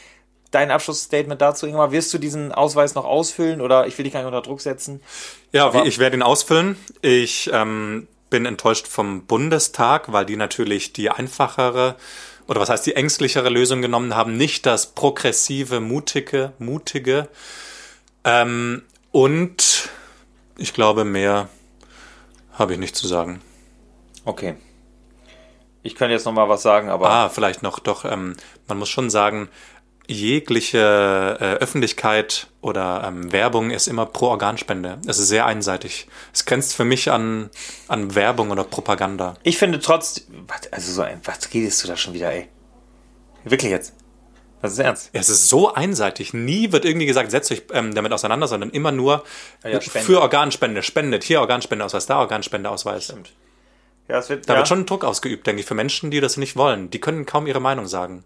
Dein 0.51 0.71
Abschlussstatement 0.71 1.43
dazu, 1.43 1.67
Ingmar, 1.67 1.93
wirst 1.93 2.13
du 2.15 2.19
diesen 2.19 2.53
Ausweis 2.53 2.95
noch 2.95 3.05
ausfüllen 3.05 3.61
oder 3.61 3.87
ich 3.87 3.99
will 3.99 4.05
dich 4.05 4.15
gar 4.15 4.21
nicht 4.21 4.27
unter 4.27 4.41
Druck 4.41 4.63
setzen? 4.63 5.03
Ja, 5.53 5.67
Aber- 5.67 5.85
ich 5.85 5.99
werde 5.99 6.17
ihn 6.17 6.23
ausfüllen. 6.23 6.79
Ich 7.03 7.51
ähm, 7.53 8.09
bin 8.31 8.47
enttäuscht 8.47 8.89
vom 8.89 9.27
Bundestag, 9.27 10.11
weil 10.11 10.25
die 10.25 10.37
natürlich 10.37 10.95
die 10.95 11.11
einfachere 11.11 11.97
oder 12.49 12.61
was 12.61 12.71
heißt 12.71 12.87
die 12.87 12.97
ängstlichere 12.97 13.51
Lösung 13.51 13.83
genommen 13.83 14.17
haben, 14.17 14.37
nicht 14.37 14.67
das 14.67 14.95
progressive, 14.95 15.81
mutige, 15.81 16.53
mutige. 16.59 17.29
Ähm, 18.25 18.83
und 19.13 19.91
ich 20.57 20.73
glaube, 20.73 21.05
mehr 21.05 21.49
habe 22.55 22.73
ich 22.73 22.79
nicht 22.79 22.97
zu 22.97 23.07
sagen. 23.07 23.41
Okay. 24.25 24.57
Ich 25.83 25.95
könnte 25.95 26.15
jetzt 26.15 26.25
nochmal 26.25 26.49
was 26.49 26.63
sagen, 26.63 26.89
aber 26.89 27.09
Ah, 27.09 27.29
vielleicht 27.29 27.63
noch, 27.63 27.79
doch, 27.79 28.05
ähm, 28.05 28.35
man 28.67 28.79
muss 28.79 28.89
schon 28.89 29.11
sagen, 29.11 29.49
jegliche 30.09 31.37
äh, 31.39 31.45
Öffentlichkeit 31.63 32.49
oder 32.63 33.05
ähm, 33.07 33.31
Werbung 33.31 33.71
ist 33.71 33.87
immer 33.87 34.07
pro 34.07 34.29
Organspende. 34.29 34.99
Es 35.07 35.19
ist 35.19 35.29
sehr 35.29 35.47
einseitig. 35.47 36.09
Es 36.33 36.47
grenzt 36.47 36.75
für 36.75 36.85
mich 36.85 37.11
an, 37.11 37.51
an 37.89 38.15
Werbung 38.15 38.51
oder 38.51 38.65
Propaganda. 38.65 39.35
ich 39.43 39.59
finde 39.59 39.79
trotz, 39.81 40.23
was, 40.47 40.73
also 40.73 40.93
so 40.93 41.03
ein, 41.03 41.21
was 41.25 41.53
redest 41.53 41.85
du 41.85 41.89
da 41.89 41.97
schon 41.97 42.15
wieder, 42.15 42.33
ey? 42.33 42.49
Wirklich 43.45 43.71
jetzt? 43.71 43.93
Das 44.61 44.73
ist 44.73 44.79
ernst. 44.79 45.11
Es 45.13 45.29
ist 45.29 45.49
so 45.49 45.73
einseitig. 45.73 46.35
Nie 46.35 46.73
wird 46.73 46.85
irgendwie 46.85 47.07
gesagt, 47.07 47.31
setzt 47.31 47.53
euch 47.53 47.63
ähm, 47.73 47.95
damit 47.95 48.13
auseinander, 48.13 48.49
sondern 48.49 48.71
immer 48.71 48.91
nur 48.91 49.25
Ah 49.63 49.69
ja, 49.69 49.81
Spende. 49.81 50.05
für 50.07 50.21
Organspende. 50.21 50.83
Spendet 50.83 51.23
hier 51.23 51.41
Organspendeausweis, 51.41 52.07
da 52.07 52.19
Organspendeausweis. 52.19 53.15
Ja, 54.09 54.19
es 54.19 54.29
wird, 54.31 54.49
Da 54.49 54.55
ja. 54.55 54.59
wird 54.61 54.69
schon 54.69 54.87
Druck 54.87 55.05
ausgeübt, 55.05 55.47
denke 55.47 55.61
ich, 55.61 55.67
für 55.67 55.75
Menschen, 55.75 56.11
die 56.11 56.21
das 56.21 56.39
nicht 56.39 56.57
wollen. 56.57 56.91
Die 56.91 56.99
können 56.99 57.25
kaum 57.27 57.47
ihre 57.47 57.61
Meinung 57.61 57.87
sagen. 57.87 58.25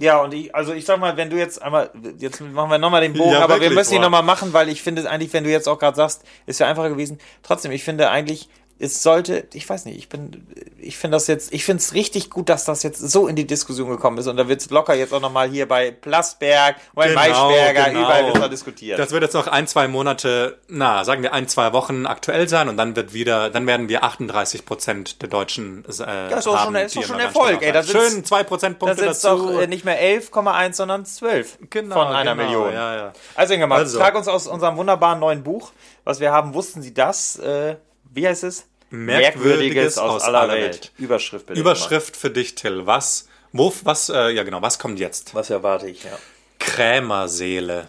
Ja, 0.00 0.22
und 0.22 0.32
ich, 0.32 0.54
also 0.54 0.72
ich 0.72 0.86
sag 0.86 0.98
mal, 0.98 1.18
wenn 1.18 1.28
du 1.28 1.36
jetzt 1.36 1.60
einmal, 1.60 1.90
jetzt 2.18 2.40
machen 2.40 2.70
wir 2.70 2.78
nochmal 2.78 3.02
den 3.02 3.12
Bogen, 3.12 3.32
Ja, 3.32 3.40
aber 3.40 3.56
wir 3.56 3.60
wirklich, 3.60 3.76
müssen 3.78 3.94
ihn 3.96 4.00
nochmal 4.00 4.22
machen, 4.22 4.54
weil 4.54 4.70
ich 4.70 4.82
finde 4.82 5.08
eigentlich, 5.08 5.30
wenn 5.34 5.44
du 5.44 5.50
jetzt 5.50 5.68
auch 5.68 5.78
gerade 5.78 5.94
sagst, 5.94 6.24
ist 6.46 6.58
ja 6.58 6.66
einfacher 6.66 6.88
gewesen. 6.88 7.18
Trotzdem, 7.42 7.70
ich 7.70 7.84
finde 7.84 8.08
eigentlich, 8.08 8.48
es 8.82 9.02
sollte, 9.02 9.46
ich 9.52 9.68
weiß 9.68 9.84
nicht, 9.84 9.98
ich 9.98 10.08
bin, 10.08 10.46
ich 10.78 10.96
finde 10.96 11.16
das 11.16 11.26
jetzt, 11.26 11.52
ich 11.52 11.64
finde 11.66 11.82
es 11.82 11.92
richtig 11.92 12.30
gut, 12.30 12.48
dass 12.48 12.64
das 12.64 12.82
jetzt 12.82 12.98
so 12.98 13.28
in 13.28 13.36
die 13.36 13.46
Diskussion 13.46 13.90
gekommen 13.90 14.16
ist 14.16 14.26
und 14.26 14.38
da 14.38 14.48
wird 14.48 14.62
es 14.62 14.70
locker 14.70 14.94
jetzt 14.94 15.12
auch 15.12 15.20
nochmal 15.20 15.50
hier 15.50 15.68
bei 15.68 15.90
Plasberg, 15.90 16.76
bei 16.94 17.08
Genau, 17.08 17.20
Maischberger, 17.20 17.84
genau. 17.90 18.00
überall 18.00 18.26
wird 18.26 18.36
da 18.38 18.48
diskutiert. 18.48 18.98
Das 18.98 19.10
wird 19.10 19.22
jetzt 19.22 19.34
noch 19.34 19.46
ein, 19.48 19.66
zwei 19.66 19.86
Monate, 19.86 20.58
na, 20.68 21.04
sagen 21.04 21.22
wir 21.22 21.34
ein, 21.34 21.46
zwei 21.46 21.74
Wochen 21.74 22.06
aktuell 22.06 22.48
sein 22.48 22.70
und 22.70 22.78
dann 22.78 22.96
wird 22.96 23.12
wieder, 23.12 23.50
dann 23.50 23.66
werden 23.66 23.88
wir 23.90 24.02
38 24.02 24.64
Prozent 24.64 25.20
der 25.20 25.28
Deutschen 25.28 25.84
äh, 25.84 26.30
ja, 26.30 26.38
ist 26.38 26.46
doch 26.46 26.56
haben, 26.56 26.74
schon- 26.74 26.76
ist 26.86 26.96
doch 26.96 27.02
schon 27.04 27.20
Erfolg, 27.20 27.60
ey. 27.62 27.72
Da 27.72 27.80
Organspendeausweis. 27.80 28.02
sitzt- 28.02 28.14
Schön, 28.14 28.24
zwei 28.24 28.42
da 28.42 28.48
Prozentpunkte 28.48 28.96
sitzt 29.02 29.24
dazu. 29.24 29.46
doch 29.52 29.60
äh, 29.60 29.66
nicht 29.66 29.84
mehr 29.84 30.00
11,1, 30.02 30.72
sondern 30.72 31.04
12 31.04 31.58
Genau, 31.68 31.94
von 31.96 32.06
einer 32.06 32.34
genau, 32.34 32.46
Million. 32.48 32.72
ja, 32.72 32.96
ja. 32.96 33.12
Also 33.34 33.52
Ingemar, 33.54 33.78
Also. 33.78 33.98
trag 33.98 34.14
uns 34.14 34.26
aus 34.26 34.46
unserem 34.46 34.76
wunderbaren 34.78 35.18
neuen 35.20 35.42
Buch, 35.42 35.72
was 36.04 36.18
wir 36.20 36.32
haben, 36.32 36.54
wussten 36.54 36.80
Sie 36.80 36.94
das? 36.94 37.38
Äh, 37.38 37.76
wie 38.12 38.26
heißt 38.26 38.42
es? 38.44 38.66
Merkwürdiges 38.90 39.98
aus 39.98 40.22
aller 40.22 40.48
Welt. 40.52 40.92
Überschrift 40.98 41.46
bitte. 41.46 41.60
Überschrift 41.60 42.16
für 42.16 42.30
dich, 42.30 42.54
Till. 42.56 42.86
Was, 42.86 43.28
wo, 43.52 43.72
was, 43.84 44.08
äh, 44.08 44.30
ja 44.30 44.42
genau, 44.42 44.60
was 44.62 44.78
kommt 44.78 44.98
jetzt? 44.98 45.34
Was 45.34 45.50
erwarte 45.50 45.88
ich, 45.88 46.04
ja. 46.04 46.10
Krämerseele. 46.58 47.88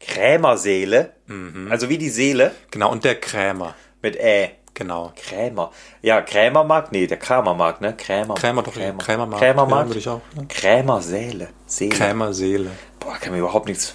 Krämerseele. 0.00 1.12
Mhm. 1.26 1.68
Also 1.70 1.88
wie 1.88 1.98
die 1.98 2.10
Seele 2.10 2.52
Genau, 2.70 2.90
und 2.90 3.04
der 3.04 3.16
Krämer. 3.20 3.74
mit 4.02 4.16
Ä. 4.16 4.50
Genau. 4.74 5.12
Krämer. 5.16 5.72
Ja, 6.02 6.20
Krämermarkt? 6.20 6.92
Nee, 6.92 7.06
der 7.06 7.16
Kramermarkt, 7.16 7.80
ne? 7.80 7.96
Krämer. 7.96 8.34
Krämer 8.34 8.62
doch, 8.62 8.74
Krämer. 8.74 8.98
Krämermarkt. 9.02 9.42
Krämermarkt? 9.42 9.82
Ja, 9.84 9.88
würde 9.88 9.98
ich 9.98 10.08
auch. 10.08 10.20
Ne? 10.34 10.46
Krämerseele. 10.48 11.48
Seele. 11.66 11.96
Krämerseele. 11.96 12.70
Boah, 13.00 13.16
kann 13.16 13.32
mir 13.32 13.38
überhaupt 13.38 13.68
nichts. 13.68 13.94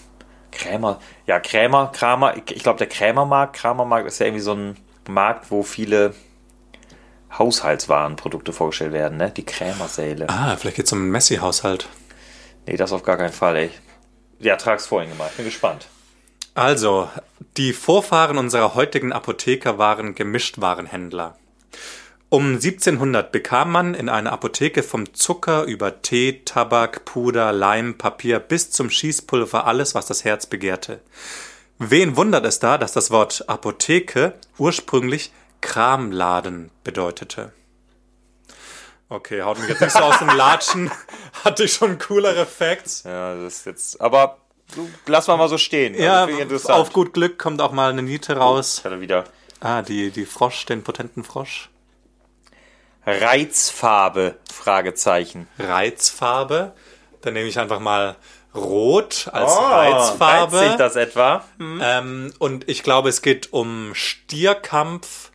Krämer. 0.51 0.99
Ja, 1.27 1.39
Krämer, 1.39 1.91
Kramer. 1.93 2.35
Ich, 2.35 2.55
ich 2.55 2.63
glaube, 2.63 2.79
der 2.79 2.87
Krämermarkt, 2.87 3.55
Kramermarkt 3.57 4.07
ist 4.07 4.19
ja 4.19 4.25
irgendwie 4.25 4.41
so 4.41 4.53
ein 4.53 4.75
Markt, 5.07 5.51
wo 5.51 5.63
viele. 5.63 6.13
Haushaltswarenprodukte 7.37 8.51
vorgestellt 8.51 8.91
werden, 8.91 9.17
ne? 9.17 9.31
Die 9.31 9.45
Krämersäle. 9.45 10.27
Ah, 10.27 10.57
vielleicht 10.57 10.75
geht 10.75 10.85
es 10.87 10.91
um 10.91 10.99
einen 10.99 11.11
Messi-Haushalt. 11.11 11.87
Nee, 12.67 12.75
das 12.75 12.91
auf 12.91 13.03
gar 13.03 13.15
keinen 13.15 13.31
Fall, 13.31 13.55
ey. 13.55 13.69
Ja, 14.39 14.57
trag's 14.57 14.87
vorhin 14.87 15.09
gemacht. 15.09 15.29
Ich 15.31 15.37
bin 15.37 15.45
gespannt. 15.45 15.87
Also, 16.53 17.09
die 17.55 17.71
Vorfahren 17.71 18.37
unserer 18.37 18.75
heutigen 18.75 19.13
Apotheker 19.13 19.77
waren 19.77 20.15
Gemischtwarenhändler. 20.15 21.37
Um 22.27 22.53
1700 22.53 23.31
bekam 23.31 23.71
man 23.71 23.93
in 23.93 24.09
einer 24.09 24.31
Apotheke 24.31 24.83
vom 24.83 25.13
Zucker 25.13 25.63
über 25.63 26.01
Tee, 26.01 26.41
Tabak, 26.45 27.03
Puder, 27.05 27.51
Leim, 27.51 27.97
Papier 27.97 28.39
bis 28.39 28.71
zum 28.71 28.89
Schießpulver 28.89 29.65
alles, 29.65 29.95
was 29.95 30.05
das 30.05 30.23
Herz 30.23 30.45
begehrte. 30.45 31.01
Wen 31.83 32.15
wundert 32.15 32.45
es 32.45 32.59
da, 32.59 32.77
dass 32.77 32.91
das 32.93 33.09
Wort 33.09 33.43
Apotheke 33.49 34.35
ursprünglich 34.59 35.31
Kramladen 35.61 36.69
bedeutete? 36.83 37.53
Okay, 39.09 39.41
haut 39.41 39.57
mich 39.59 39.67
jetzt 39.67 39.81
nicht 39.81 39.91
so 39.91 39.99
aus 39.99 40.19
dem 40.19 40.27
Latschen. 40.29 40.91
Hatte 41.43 41.63
ich 41.63 41.73
schon 41.73 41.97
coolere 41.97 42.45
Facts. 42.45 43.01
Ja, 43.03 43.33
das 43.35 43.55
ist 43.57 43.65
jetzt. 43.65 43.99
Aber 43.99 44.37
du, 44.75 44.87
lass 45.07 45.25
mal 45.27 45.37
mal 45.37 45.49
so 45.49 45.57
stehen. 45.57 45.93
Also, 45.93 46.03
Ja, 46.05 46.25
interessant. 46.25 46.79
auf 46.79 46.93
gut 46.93 47.13
Glück 47.13 47.39
kommt 47.39 47.61
auch 47.61 47.71
mal 47.71 47.89
eine 47.89 48.03
Niete 48.03 48.37
raus. 48.37 48.81
Hatte 48.85 49.01
wieder 49.01 49.23
Ah, 49.59 49.81
die, 49.81 50.11
die 50.11 50.25
Frosch, 50.25 50.65
den 50.67 50.83
potenten 50.83 51.23
Frosch. 51.23 51.69
Reizfarbe, 53.05 54.35
Fragezeichen. 54.53 55.47
Reizfarbe. 55.57 56.73
Dann 57.21 57.33
nehme 57.33 57.47
ich 57.49 57.59
einfach 57.59 57.79
mal 57.79 58.15
Rot 58.53 59.29
als 59.31 59.51
Oh, 59.51 59.59
reizt 59.59 59.95
Reizfarbe. 60.11 60.59
sich 60.59 60.75
das 60.75 60.95
etwa? 60.95 61.45
Ähm, 61.59 62.33
und 62.39 62.67
ich 62.69 62.83
glaube, 62.83 63.09
es 63.09 63.21
geht 63.21 63.53
um 63.53 63.91
Stierkampf 63.95 65.31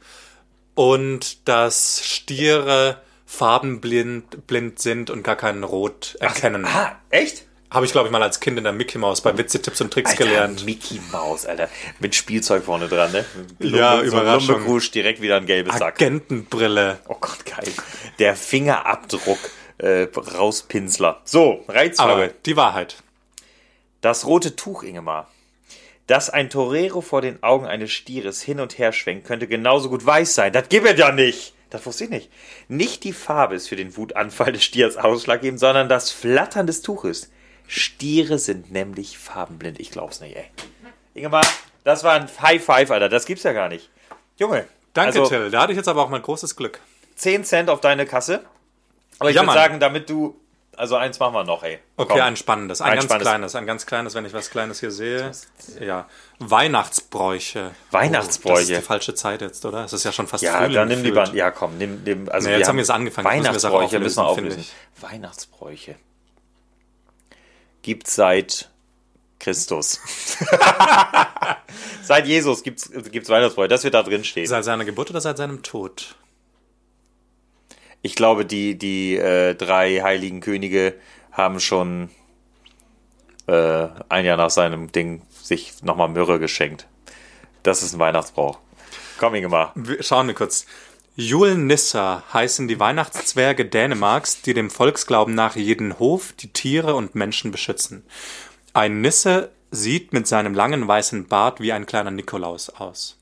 und 0.75 1.49
dass 1.49 2.03
Stiere 2.05 3.01
farbenblind 3.25 4.47
blind 4.47 4.79
sind 4.81 5.11
und 5.11 5.23
gar 5.23 5.37
kein 5.37 5.65
Rot 5.65 6.17
erkennen. 6.21 6.65
Ah, 6.67 6.93
echt? 7.11 7.45
Habe 7.71 7.85
ich, 7.85 7.93
glaube 7.93 8.07
ich, 8.09 8.13
mal 8.13 8.23
als 8.23 8.39
Kind 8.39 8.59
in 8.59 8.65
der 8.65 8.73
Mickey 8.73 8.97
Mouse 8.97 9.21
bei 9.23 9.37
Witze-Tipps 9.37 9.81
und 9.81 9.93
Tricks 9.93 10.15
gelernt. 10.15 10.65
Mickey 10.65 11.01
Maus, 11.11 11.47
Alter. 11.47 11.69
Mit 11.99 12.15
Spielzeug 12.15 12.65
vorne 12.65 12.87
dran, 12.89 13.11
ne? 13.11 13.25
Ja, 13.59 13.95
so 13.97 13.99
ein 14.03 14.07
Überraschung. 14.07 14.55
Lumbekrusch, 14.57 14.93
direkt 14.93 15.21
wieder 15.21 15.37
ein 15.37 15.47
gelbes 15.47 15.77
Sack. 15.77 16.01
Agentenbrille. 16.01 17.01
Oh 17.09 17.17
Gott, 17.21 17.45
geil. 17.45 17.73
Der 18.21 18.37
Fingerabdruck 18.37 19.39
äh, 19.79 20.07
rauspinsler. 20.15 21.21
So, 21.25 21.65
Reizfarbe. 21.67 22.13
Aber 22.13 22.29
die 22.29 22.57
Wahrheit. 22.57 22.97
Das 24.07 24.25
rote 24.25 24.55
Tuch, 24.55 24.85
Ingemar. 24.85 25.29
Dass 26.07 26.31
ein 26.31 26.49
Torero 26.49 27.01
vor 27.01 27.23
den 27.23 27.43
Augen 27.43 27.67
eines 27.67 27.91
Stieres 27.91 28.41
hin 28.41 28.61
und 28.61 28.79
her 28.79 28.93
schwenkt, 28.93 29.27
könnte 29.27 29.49
genauso 29.49 29.89
gut 29.89 30.07
weiß 30.07 30.33
sein. 30.33 30.53
Das 30.53 30.69
gibt 30.69 30.87
es 30.87 30.97
ja 30.97 31.11
nicht. 31.11 31.55
Das 31.71 31.85
wusste 31.87 32.05
ich 32.05 32.11
nicht. 32.11 32.31
Nicht 32.69 33.03
die 33.03 33.13
Farbe 33.13 33.57
ist 33.57 33.69
für 33.69 33.75
den 33.75 33.97
Wutanfall 33.97 34.53
des 34.53 34.63
Stiers 34.63 34.97
ausschlaggebend, 34.97 35.59
sondern 35.59 35.89
das 35.89 36.13
Flattern 36.13 36.69
des 36.69 36.83
Tuches. 36.83 37.33
Stiere 37.67 38.39
sind 38.39 38.71
nämlich 38.71 39.19
farbenblind. 39.19 39.81
Ich 39.81 39.91
glaub's 39.91 40.21
nicht, 40.21 40.37
ey. 40.37 40.45
Ingemar, 41.15 41.45
das 41.83 42.05
war 42.05 42.13
ein 42.13 42.29
High 42.41 42.65
Five, 42.65 42.93
Alter. 42.93 43.09
Das 43.09 43.27
gibt's 43.27 43.43
ja 43.43 43.53
gar 43.53 43.69
nicht. 43.69 43.91
Junge. 44.37 44.69
Danke, 44.95 45.19
also, 45.19 45.29
Till. 45.29 45.51
Da 45.51 45.63
hatte 45.63 45.73
ich 45.73 45.77
jetzt 45.79 45.89
aber 45.89 46.05
auch 46.05 46.11
mal 46.11 46.21
großes 46.21 46.55
Glück. 46.55 46.79
10 47.17 47.43
Cent 47.43 47.71
auf 47.71 47.81
deine 47.81 48.07
Kasse. 48.07 48.45
Aber 49.19 49.31
ich 49.31 49.35
Ja, 49.35 49.43
würde 49.43 49.55
sagen, 49.55 49.81
damit 49.81 50.09
du. 50.09 50.41
Also 50.77 50.97
eins 50.97 51.19
machen 51.19 51.35
wir 51.35 51.45
noch, 51.45 51.63
ey. 51.63 51.79
Okay, 51.97 52.13
Komm. 52.15 52.21
ein 52.23 52.37
spannendes, 52.37 52.81
ein, 52.81 52.91
Ein 52.91 52.95
ganz 52.97 53.05
spannendes. 53.07 53.29
kleines, 53.29 53.55
ein 53.55 53.67
ganz 53.67 53.87
kleines, 53.87 54.15
wenn 54.15 54.25
ich 54.27 54.33
was 54.33 54.51
Kleines 54.51 54.81
hier 54.81 54.91
sehe. 54.91 55.31
Ja, 55.81 56.07
Weihnachtsbräuche. 56.39 57.71
Weihnachtsbräuche. 57.91 58.53
Oh, 58.55 58.59
das 58.61 58.69
ist 58.71 58.77
die 58.77 58.83
falsche 58.87 59.15
Zeit 59.15 59.41
jetzt, 59.41 59.65
oder? 59.65 59.85
Es 59.85 59.93
ist 59.93 60.05
ja 60.05 60.13
schon 60.13 60.27
fast 60.27 60.43
Ja, 60.43 60.59
Frühling 60.59 60.75
dann 60.75 60.89
nimm 60.89 61.03
gefühlt. 61.03 61.27
lieber. 61.29 61.37
Ja, 61.37 61.51
komm, 61.51 61.79
nimm. 61.79 62.03
nimm 62.05 62.29
also 62.29 62.49
Nee, 62.49 62.59
jetzt 62.59 62.69
haben 62.69 62.77
wir 62.77 62.83
es 62.83 62.91
angefangen, 62.91 63.27
jetzt 63.27 63.37
müssen 63.37 63.53
wir 63.53 63.57
es 63.57 63.63
Weihnachtsbräuche 63.65 63.99
müssen 64.01 64.17
wir 64.19 64.25
auflösen, 64.27 64.59
auflösen. 64.61 64.71
Weihnachtsbräuche. 65.01 65.95
Gibt 67.83 68.07
seit 68.09 68.71
Christus. 69.39 70.01
seit 72.03 72.27
Jesus 72.27 72.63
gibt's 72.63 72.91
gibt's 73.11 73.29
Weihnachtsbräuche. 73.29 73.69
Das 73.69 73.85
wird 73.85 73.95
da 73.95 74.03
drin 74.03 74.25
stehen. 74.25 74.47
Seit 74.47 74.65
seiner 74.65 74.85
Geburt 74.85 75.11
oder 75.11 75.21
seit 75.21 75.37
seinem 75.37 75.63
Tod? 75.63 76.17
Ich 78.03 78.15
glaube, 78.15 78.45
die, 78.45 78.79
die 78.79 79.17
äh, 79.17 79.55
drei 79.55 80.01
heiligen 80.03 80.41
Könige 80.41 80.95
haben 81.33 81.61
schon 81.61 82.11
äh, 83.47 83.89
ein 84.09 84.25
Jahr 84.25 84.37
nach 84.37 84.51
seinem 84.51 84.93
Ding 84.93 85.23
sich 85.43 85.83
nochmal 85.83 86.09
Myrrhe 86.09 86.39
geschenkt. 86.39 86.87
Das 87.63 87.83
ist 87.83 87.95
ein 87.95 87.99
Weihnachtsbrauch. 87.99 88.59
Komm, 89.19 89.35
Ingemar. 89.35 89.73
Wir 89.75 90.03
schauen 90.03 90.27
wir 90.27 90.35
kurz. 90.35 90.67
Julnissa 91.19 92.23
heißen 92.33 92.69
die 92.69 92.79
Weihnachtszwerge 92.79 93.65
Dänemarks, 93.65 94.43
die 94.43 94.53
dem 94.53 94.69
Volksglauben 94.69 95.35
nach 95.35 95.57
jeden 95.57 95.99
Hof, 95.99 96.35
die 96.35 96.53
Tiere 96.53 96.95
und 96.95 97.15
Menschen 97.15 97.51
beschützen. 97.51 98.05
Ein 98.75 99.01
Nisse 99.01 99.51
sieht 99.71 100.13
mit 100.13 100.27
seinem 100.27 100.53
langen 100.53 100.87
weißen 100.87 101.27
Bart 101.27 101.61
wie 101.61 101.73
ein 101.73 101.87
kleiner 101.87 102.11
Nikolaus 102.11 102.69
aus. 102.69 103.19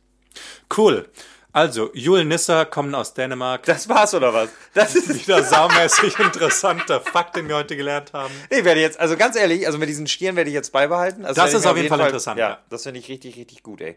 Cool. 0.76 1.08
Also, 1.54 1.90
Julnissa 1.94 2.64
kommen 2.64 2.96
aus 2.96 3.14
Dänemark. 3.14 3.62
Das 3.62 3.88
war's, 3.88 4.12
oder 4.12 4.34
was? 4.34 4.48
Das 4.74 4.96
ist 4.96 5.08
Wieder 5.24 5.40
saumäßig 5.44 6.18
interessanter 6.18 7.00
Fakt, 7.00 7.36
den 7.36 7.46
wir 7.48 7.54
heute 7.54 7.76
gelernt 7.76 8.12
haben. 8.12 8.34
Ich 8.50 8.64
werde 8.64 8.80
jetzt, 8.80 8.98
also 8.98 9.16
ganz 9.16 9.36
ehrlich, 9.36 9.64
also 9.64 9.78
mit 9.78 9.88
diesen 9.88 10.08
Stieren 10.08 10.34
werde 10.34 10.50
ich 10.50 10.54
jetzt 10.54 10.72
beibehalten. 10.72 11.24
Also 11.24 11.40
Das 11.40 11.54
ist 11.54 11.64
auf 11.64 11.76
jeden 11.76 11.88
Fall 11.88 12.00
interessant, 12.00 12.40
Ja, 12.40 12.48
ja. 12.48 12.58
das 12.70 12.82
finde 12.82 12.98
ich 12.98 13.08
richtig, 13.08 13.36
richtig 13.36 13.62
gut, 13.62 13.80
ey. 13.82 13.96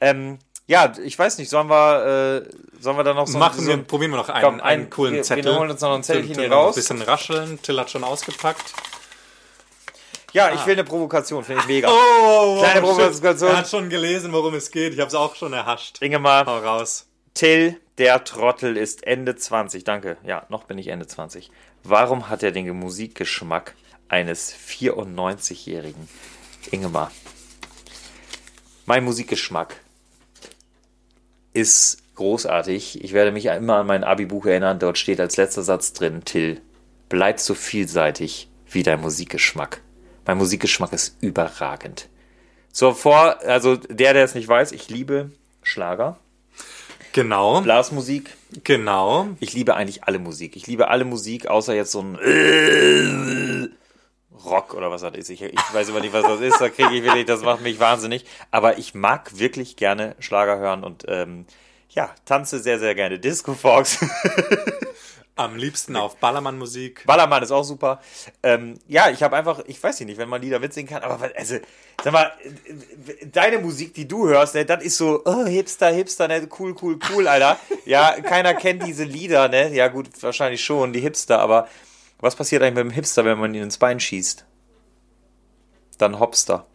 Ähm, 0.00 0.38
ja, 0.66 0.90
ich 1.04 1.18
weiß 1.18 1.36
nicht, 1.36 1.50
sollen 1.50 1.68
wir, 1.68 2.44
äh, 2.46 2.82
sollen 2.82 2.96
wir 2.96 3.04
da 3.04 3.12
noch 3.12 3.26
so, 3.26 3.36
Machen 3.36 3.60
so 3.60 3.68
wir, 3.68 3.76
probieren 3.76 4.12
wir 4.12 4.16
noch 4.16 4.30
einen, 4.30 4.42
Komm, 4.44 4.54
einen 4.62 4.84
ein- 4.84 4.90
coolen 4.90 5.12
wir- 5.12 5.18
wir 5.18 5.22
Zettel. 5.24 5.54
holen 5.54 5.70
uns 5.70 5.80
noch 5.82 5.94
ein 5.94 6.02
Zettelchen 6.02 6.34
hier 6.34 6.50
raus. 6.50 6.74
Ein 6.76 6.80
bisschen 6.80 7.02
rascheln. 7.02 7.60
Till 7.62 7.78
hat 7.78 7.90
schon 7.90 8.04
ausgepackt. 8.04 8.72
Ja, 10.36 10.52
ich 10.52 10.66
will 10.66 10.74
eine 10.74 10.84
Provokation, 10.84 11.42
finde 11.42 11.62
ich 11.62 11.66
mega. 11.66 11.88
Oh, 11.90 12.58
Kleine 12.58 12.74
shit. 12.74 12.82
Provokation. 12.82 13.50
Er 13.50 13.56
hat 13.56 13.70
schon 13.70 13.88
gelesen, 13.88 14.32
worum 14.32 14.52
es 14.52 14.70
geht. 14.70 14.92
Ich 14.92 15.00
habe 15.00 15.08
es 15.08 15.14
auch 15.14 15.34
schon 15.34 15.54
erhascht. 15.54 16.02
Ingemar, 16.02 16.44
Hau 16.44 16.58
raus. 16.58 17.06
Till, 17.32 17.80
der 17.96 18.22
Trottel, 18.22 18.76
ist 18.76 19.06
Ende 19.06 19.36
20. 19.36 19.84
Danke. 19.84 20.18
Ja, 20.26 20.44
noch 20.50 20.64
bin 20.64 20.76
ich 20.76 20.88
Ende 20.88 21.06
20. 21.06 21.50
Warum 21.84 22.28
hat 22.28 22.42
er 22.42 22.52
den 22.52 22.68
Musikgeschmack 22.78 23.76
eines 24.08 24.54
94-Jährigen? 24.54 26.06
Ingemar. 26.70 27.10
Mein 28.84 29.04
Musikgeschmack 29.04 29.80
ist 31.54 31.96
großartig. 32.14 33.02
Ich 33.02 33.14
werde 33.14 33.32
mich 33.32 33.46
immer 33.46 33.76
an 33.76 33.86
mein 33.86 34.04
Abi-Buch 34.04 34.44
erinnern. 34.44 34.78
Dort 34.78 34.98
steht 34.98 35.18
als 35.18 35.38
letzter 35.38 35.62
Satz 35.62 35.94
drin, 35.94 36.26
Till, 36.26 36.60
bleib 37.08 37.40
so 37.40 37.54
vielseitig 37.54 38.50
wie 38.68 38.82
dein 38.82 39.00
Musikgeschmack. 39.00 39.80
Mein 40.26 40.38
Musikgeschmack 40.38 40.92
ist 40.92 41.16
überragend. 41.20 42.08
So 42.72 42.92
vor, 42.92 43.38
also 43.46 43.76
der, 43.76 44.12
der 44.12 44.24
es 44.24 44.34
nicht 44.34 44.48
weiß, 44.48 44.72
ich 44.72 44.90
liebe 44.90 45.30
Schlager, 45.62 46.18
Genau, 47.12 47.62
Blasmusik. 47.62 48.36
genau. 48.62 49.28
Ich 49.40 49.54
liebe 49.54 49.74
eigentlich 49.74 50.04
alle 50.04 50.18
Musik. 50.18 50.54
Ich 50.54 50.66
liebe 50.66 50.88
alle 50.88 51.06
Musik, 51.06 51.46
außer 51.46 51.74
jetzt 51.74 51.90
so 51.92 52.02
ein 52.02 53.70
Rock 54.44 54.74
oder 54.74 54.90
was 54.90 55.00
das 55.00 55.14
ist. 55.14 55.30
Ich, 55.30 55.40
ich 55.42 55.72
weiß 55.72 55.88
immer 55.88 56.00
nicht, 56.00 56.12
was 56.12 56.24
das 56.24 56.40
ist. 56.42 56.60
Da 56.60 56.68
kriege 56.68 56.94
ich 56.94 57.02
wirklich, 57.04 57.24
das 57.24 57.40
macht 57.40 57.62
mich 57.62 57.80
wahnsinnig. 57.80 58.26
Aber 58.50 58.76
ich 58.76 58.94
mag 58.94 59.38
wirklich 59.38 59.76
gerne 59.76 60.14
Schlager 60.18 60.58
hören 60.58 60.84
und 60.84 61.04
ähm, 61.08 61.46
ja, 61.88 62.10
tanze 62.26 62.60
sehr, 62.60 62.78
sehr 62.78 62.94
gerne 62.94 63.18
Disco 63.18 63.54
Fox. 63.54 63.98
Am 65.38 65.54
liebsten 65.54 65.96
auf 65.96 66.16
Ballermann-Musik. 66.16 67.04
Ballermann 67.04 67.42
ist 67.42 67.50
auch 67.50 67.62
super. 67.62 68.00
Ähm, 68.42 68.78
ja, 68.88 69.10
ich 69.10 69.22
habe 69.22 69.36
einfach, 69.36 69.60
ich 69.66 69.82
weiß 69.82 70.00
nicht, 70.00 70.16
wenn 70.16 70.30
man 70.30 70.40
Lieder 70.40 70.58
mitsingen 70.58 70.88
kann, 70.88 71.02
aber 71.02 71.30
also, 71.36 71.58
sag 72.02 72.12
mal, 72.14 72.32
deine 73.32 73.58
Musik, 73.58 73.92
die 73.92 74.08
du 74.08 74.28
hörst, 74.28 74.54
ne, 74.54 74.64
das 74.64 74.82
ist 74.82 74.96
so, 74.96 75.20
oh, 75.26 75.44
Hipster, 75.44 75.90
Hipster, 75.90 76.26
ne, 76.26 76.48
cool, 76.58 76.74
cool, 76.80 76.98
cool, 77.10 77.28
Alter. 77.28 77.58
Ja, 77.84 78.12
keiner 78.22 78.54
kennt 78.54 78.82
diese 78.86 79.04
Lieder, 79.04 79.48
ne? 79.48 79.74
Ja, 79.74 79.88
gut, 79.88 80.08
wahrscheinlich 80.22 80.64
schon, 80.64 80.94
die 80.94 81.00
Hipster, 81.00 81.38
aber 81.38 81.68
was 82.18 82.34
passiert 82.34 82.62
eigentlich 82.62 82.84
mit 82.84 82.92
dem 82.92 82.94
Hipster, 82.94 83.26
wenn 83.26 83.38
man 83.38 83.52
ihn 83.52 83.64
ins 83.64 83.76
Bein 83.76 84.00
schießt? 84.00 84.46
Dann 85.98 86.18
Hopster. 86.18 86.66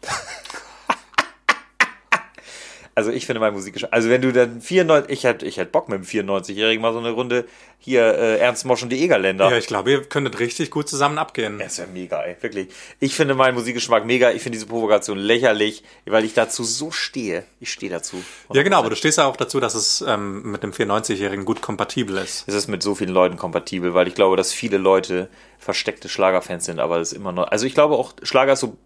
Also 3.01 3.11
ich 3.11 3.25
finde 3.25 3.39
mein 3.39 3.53
Musikgeschmack. 3.53 3.91
Also 3.91 4.09
wenn 4.09 4.21
du 4.21 4.31
dann 4.31 4.61
94, 4.61 5.11
ich 5.11 5.23
hätte 5.23 5.43
ich 5.47 5.57
hätt 5.57 5.71
Bock 5.71 5.89
mit 5.89 5.97
dem 5.97 6.05
94-Jährigen 6.05 6.83
mal 6.83 6.93
so 6.93 6.99
eine 6.99 7.09
Runde 7.09 7.45
hier 7.79 8.03
äh, 8.03 8.37
Ernst 8.37 8.63
Mosch 8.63 8.83
und 8.83 8.89
die 8.89 9.01
Egerländer. 9.01 9.49
Ja, 9.49 9.57
ich 9.57 9.65
glaube, 9.65 9.89
ihr 9.89 10.03
könntet 10.03 10.37
richtig 10.39 10.69
gut 10.69 10.87
zusammen 10.87 11.17
abgehen. 11.17 11.57
Das 11.57 11.71
ist 11.71 11.77
ja 11.79 11.85
mega, 11.91 12.21
ey, 12.21 12.35
wirklich. 12.41 12.67
Ich 12.99 13.15
finde 13.15 13.33
meinen 13.33 13.55
Musikgeschmack 13.55 14.05
mega. 14.05 14.29
Ich 14.29 14.43
finde 14.43 14.57
diese 14.57 14.67
Provokation 14.67 15.17
lächerlich, 15.17 15.83
weil 16.05 16.25
ich 16.25 16.35
dazu 16.35 16.63
so 16.63 16.91
stehe. 16.91 17.43
Ich 17.59 17.71
stehe 17.71 17.91
dazu. 17.91 18.23
Ja, 18.53 18.61
genau, 18.61 18.77
aber 18.77 18.91
du 18.91 18.95
stehst 18.95 19.17
ja 19.17 19.25
auch 19.25 19.35
dazu, 19.35 19.59
dass 19.59 19.73
es 19.73 20.05
ähm, 20.07 20.51
mit 20.51 20.61
dem 20.61 20.73
94-Jährigen 20.73 21.43
gut 21.43 21.63
kompatibel 21.63 22.17
ist. 22.17 22.43
Es 22.47 22.53
ist 22.53 22.67
mit 22.67 22.83
so 22.83 22.93
vielen 22.93 23.09
Leuten 23.09 23.35
kompatibel, 23.35 23.95
weil 23.95 24.07
ich 24.07 24.13
glaube, 24.13 24.37
dass 24.37 24.53
viele 24.53 24.77
Leute 24.77 25.27
versteckte 25.57 26.07
Schlagerfans 26.07 26.65
sind, 26.65 26.79
aber 26.79 26.99
es 26.99 27.13
ist 27.13 27.17
immer 27.17 27.31
noch. 27.31 27.47
Also 27.47 27.65
ich 27.65 27.73
glaube 27.73 27.95
auch, 27.95 28.13
Schlager 28.21 28.53
ist 28.53 28.59
so 28.59 28.77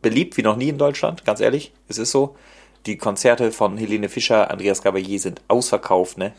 beliebt 0.00 0.36
wie 0.36 0.42
noch 0.42 0.54
nie 0.54 0.68
in 0.68 0.78
Deutschland, 0.78 1.24
ganz 1.24 1.40
ehrlich. 1.40 1.72
Es 1.88 1.98
ist 1.98 2.12
so. 2.12 2.36
Die 2.86 2.98
Konzerte 2.98 3.50
von 3.52 3.76
Helene 3.78 4.08
Fischer, 4.08 4.50
Andreas 4.50 4.82
Gabalier 4.82 5.18
sind 5.18 5.40
ausverkauft, 5.48 6.18
ne? 6.18 6.26
Ja, 6.26 6.32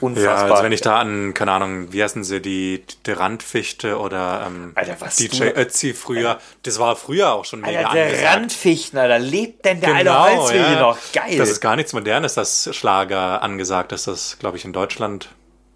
Unfassbar. 0.00 0.50
also 0.50 0.62
wenn 0.64 0.72
ich 0.72 0.80
da 0.80 0.98
an, 0.98 1.32
keine 1.34 1.52
Ahnung, 1.52 1.92
wie 1.92 2.02
heißen 2.02 2.24
sie, 2.24 2.40
die, 2.40 2.82
die 3.06 3.12
Randfichte 3.12 3.98
oder 3.98 4.44
ähm, 4.46 4.72
Alter, 4.74 4.96
was 5.00 5.16
DJ 5.16 5.38
du- 5.38 5.56
Ötzi 5.56 5.94
früher, 5.94 6.40
das 6.62 6.78
war 6.78 6.96
früher 6.96 7.32
auch 7.32 7.44
schon 7.44 7.60
mega 7.60 7.78
Alter, 7.80 7.92
der 7.94 8.04
angesagt. 8.06 8.34
Randfichten, 8.36 8.98
Alter, 8.98 9.18
lebt 9.18 9.64
denn 9.64 9.80
der 9.80 9.94
Genau, 9.94 10.18
alte 10.22 10.38
Holzwege 10.40 10.62
ja. 10.64 10.80
noch? 10.80 10.98
Geil. 11.12 11.36
Das 11.38 11.50
ist 11.50 11.60
gar 11.60 11.76
nichts 11.76 11.92
Modernes, 11.92 12.34
dass 12.34 12.68
Schlager 12.74 13.42
angesagt 13.42 13.92
ist. 13.92 14.06
Das 14.08 14.20
ist, 14.32 14.40
glaube 14.40 14.56
ich, 14.56 14.64
in 14.64 14.72
Deutschland 14.72 15.28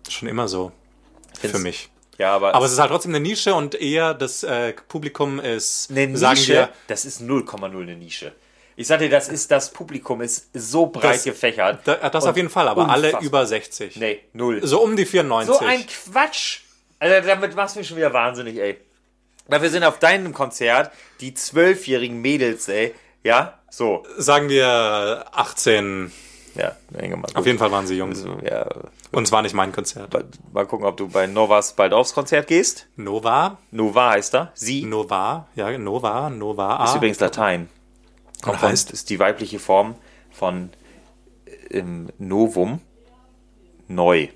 schon 0.09 0.29
immer 0.29 0.49
so 0.49 0.73
für 1.35 1.49
Find's- 1.49 1.63
mich. 1.63 1.91
ja, 2.19 2.33
aber, 2.35 2.55
Aber 2.55 2.65
es 2.67 2.73
ist 2.73 2.79
halt 2.79 2.91
trotzdem 2.91 3.13
eine 3.15 3.21
Nische 3.21 3.55
und 3.55 3.75
eher 3.75 4.15
das 4.15 4.43
äh, 4.43 4.73
Publikum 4.89 5.39
ist, 5.41 5.91
eine 5.91 6.17
sagen 6.17 6.39
Nische, 6.39 6.53
wir, 6.53 6.69
das 6.89 7.05
ist 7.05 7.21
0,0 7.21 7.65
eine 7.83 7.97
Nische. 7.97 8.33
Ich 8.79 8.87
sag 8.89 8.99
dir, 8.99 9.09
das 9.09 9.29
ist 9.29 9.51
das 9.51 9.71
Publikum 9.73 10.21
ist 10.21 10.51
so 10.53 10.87
breit 10.87 11.15
Das- 11.17 11.25
gefächert. 11.25 11.81
da, 11.85 11.95
das 12.11 12.27
auf 12.27 12.37
jeden 12.37 12.51
Fall, 12.51 12.69
aber 12.69 12.89
alle 12.89 13.07
unfassbar. 13.09 13.23
über 13.23 13.47
60. 13.47 13.97
Nee, 13.97 14.21
null. 14.35 14.61
So 14.67 14.83
um 14.83 14.97
die 14.97 15.07
94. 15.07 15.55
So 15.55 15.65
ein 15.65 15.85
Quatsch. 15.87 16.61
Also 16.99 17.27
damit 17.27 17.55
machst 17.57 17.75
du 17.77 17.81
mich 17.81 17.89
schon 17.89 17.97
wieder 17.97 18.13
wahnsinnig, 18.13 18.59
ey. 18.59 18.79
Dafür 19.49 19.71
sind 19.71 19.85
auf 19.85 19.99
deinem 19.99 20.35
Konzert 20.35 20.91
die 21.21 21.33
zwölfjährigen 21.35 22.21
Mädels, 22.21 22.69
ey. 22.69 22.95
Ja, 23.25 23.59
so. 23.71 24.05
Sagen 24.19 24.49
wir 24.49 25.25
18. 25.33 26.13
Ja. 26.55 26.75
Auf 27.35 27.45
jeden 27.47 27.59
Fall 27.59 27.71
waren 27.71 27.87
sie 27.87 27.97
jung. 27.97 28.11
Also, 28.11 28.39
ja, 28.43 28.67
Und 29.13 29.25
es 29.25 29.33
war 29.33 29.43
nicht 29.43 29.55
mein 29.55 29.73
Konzert. 29.73 30.13
mal- 30.13 30.25
mal 30.53 30.67
gucken, 30.67 30.87
ob 30.87 30.97
du 30.97 31.09
bei 31.09 31.27
Novas 31.27 31.75
bald 31.75 31.93
aufs 31.93 32.15
Konzert 32.15 32.47
gehst. 32.47 32.87
Nova, 32.97 33.59
Nova 33.71 34.11
heißt 34.11 34.35
er. 34.35 34.53
Sie 34.55 34.85
Nova, 34.85 35.49
ja, 35.55 35.77
Nova, 35.77 36.31
Nova. 36.31 36.85
ist 36.85 36.95
übrigens 36.97 37.21
Latein. 37.21 37.69
Kommt 38.43 38.63
Und 38.63 38.69
heißt? 38.69 38.91
ist 38.91 39.11
die 39.11 39.19
weibliche 39.19 39.59
Form 39.59 39.95
von 40.31 40.71
ähm, 41.71 42.11
Novum. 42.19 42.81
Neu. 43.89 44.29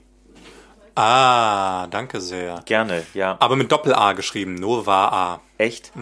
Ah, 0.95 1.87
danke 1.89 2.21
sehr. 2.21 2.63
Gerne, 2.67 3.05
ja. 3.15 3.37
Aber 3.41 3.57
mit 3.57 3.73
Doppel-A 3.73 4.13
geschrieben, 4.13 4.55
Nova 4.55 5.09
A. 5.09 5.41
Echt? 5.59 5.93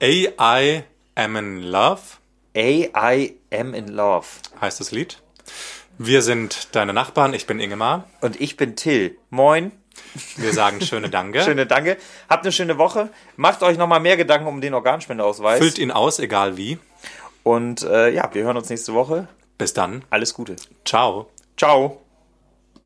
A, 0.00 0.06
I 0.06 0.82
am 1.14 1.36
in 1.36 1.62
love 1.62 2.00
A, 2.56 2.60
I 3.14 3.36
am 3.52 3.74
in 3.74 3.88
love. 3.88 4.26
heißt 4.60 4.80
das 4.80 4.90
Lied. 4.92 5.22
Wir 5.98 6.22
sind 6.22 6.74
deine 6.74 6.92
Nachbarn, 6.92 7.34
ich 7.34 7.46
bin 7.46 7.60
Ingemar. 7.60 8.08
Und 8.20 8.40
ich 8.40 8.56
bin 8.56 8.76
Till. 8.76 9.18
Moin. 9.30 9.72
Wir 10.36 10.52
sagen 10.52 10.80
schöne 10.80 11.10
Danke. 11.10 11.42
Schöne 11.44 11.66
Danke. 11.66 11.96
Habt 12.28 12.44
eine 12.44 12.52
schöne 12.52 12.78
Woche. 12.78 13.10
Macht 13.36 13.62
euch 13.62 13.76
nochmal 13.76 14.00
mehr 14.00 14.16
Gedanken 14.16 14.46
um 14.48 14.60
den 14.60 14.74
Organspendeausweis. 14.74 15.58
Füllt 15.58 15.78
ihn 15.78 15.90
aus, 15.90 16.18
egal 16.18 16.56
wie. 16.56 16.78
Und 17.42 17.82
äh, 17.82 18.10
ja, 18.10 18.28
wir 18.32 18.44
hören 18.44 18.56
uns 18.56 18.68
nächste 18.68 18.94
Woche. 18.94 19.28
Bis 19.58 19.74
dann. 19.74 20.04
Alles 20.10 20.34
Gute. 20.34 20.56
Ciao. 20.84 21.28
Ciao. 21.56 22.00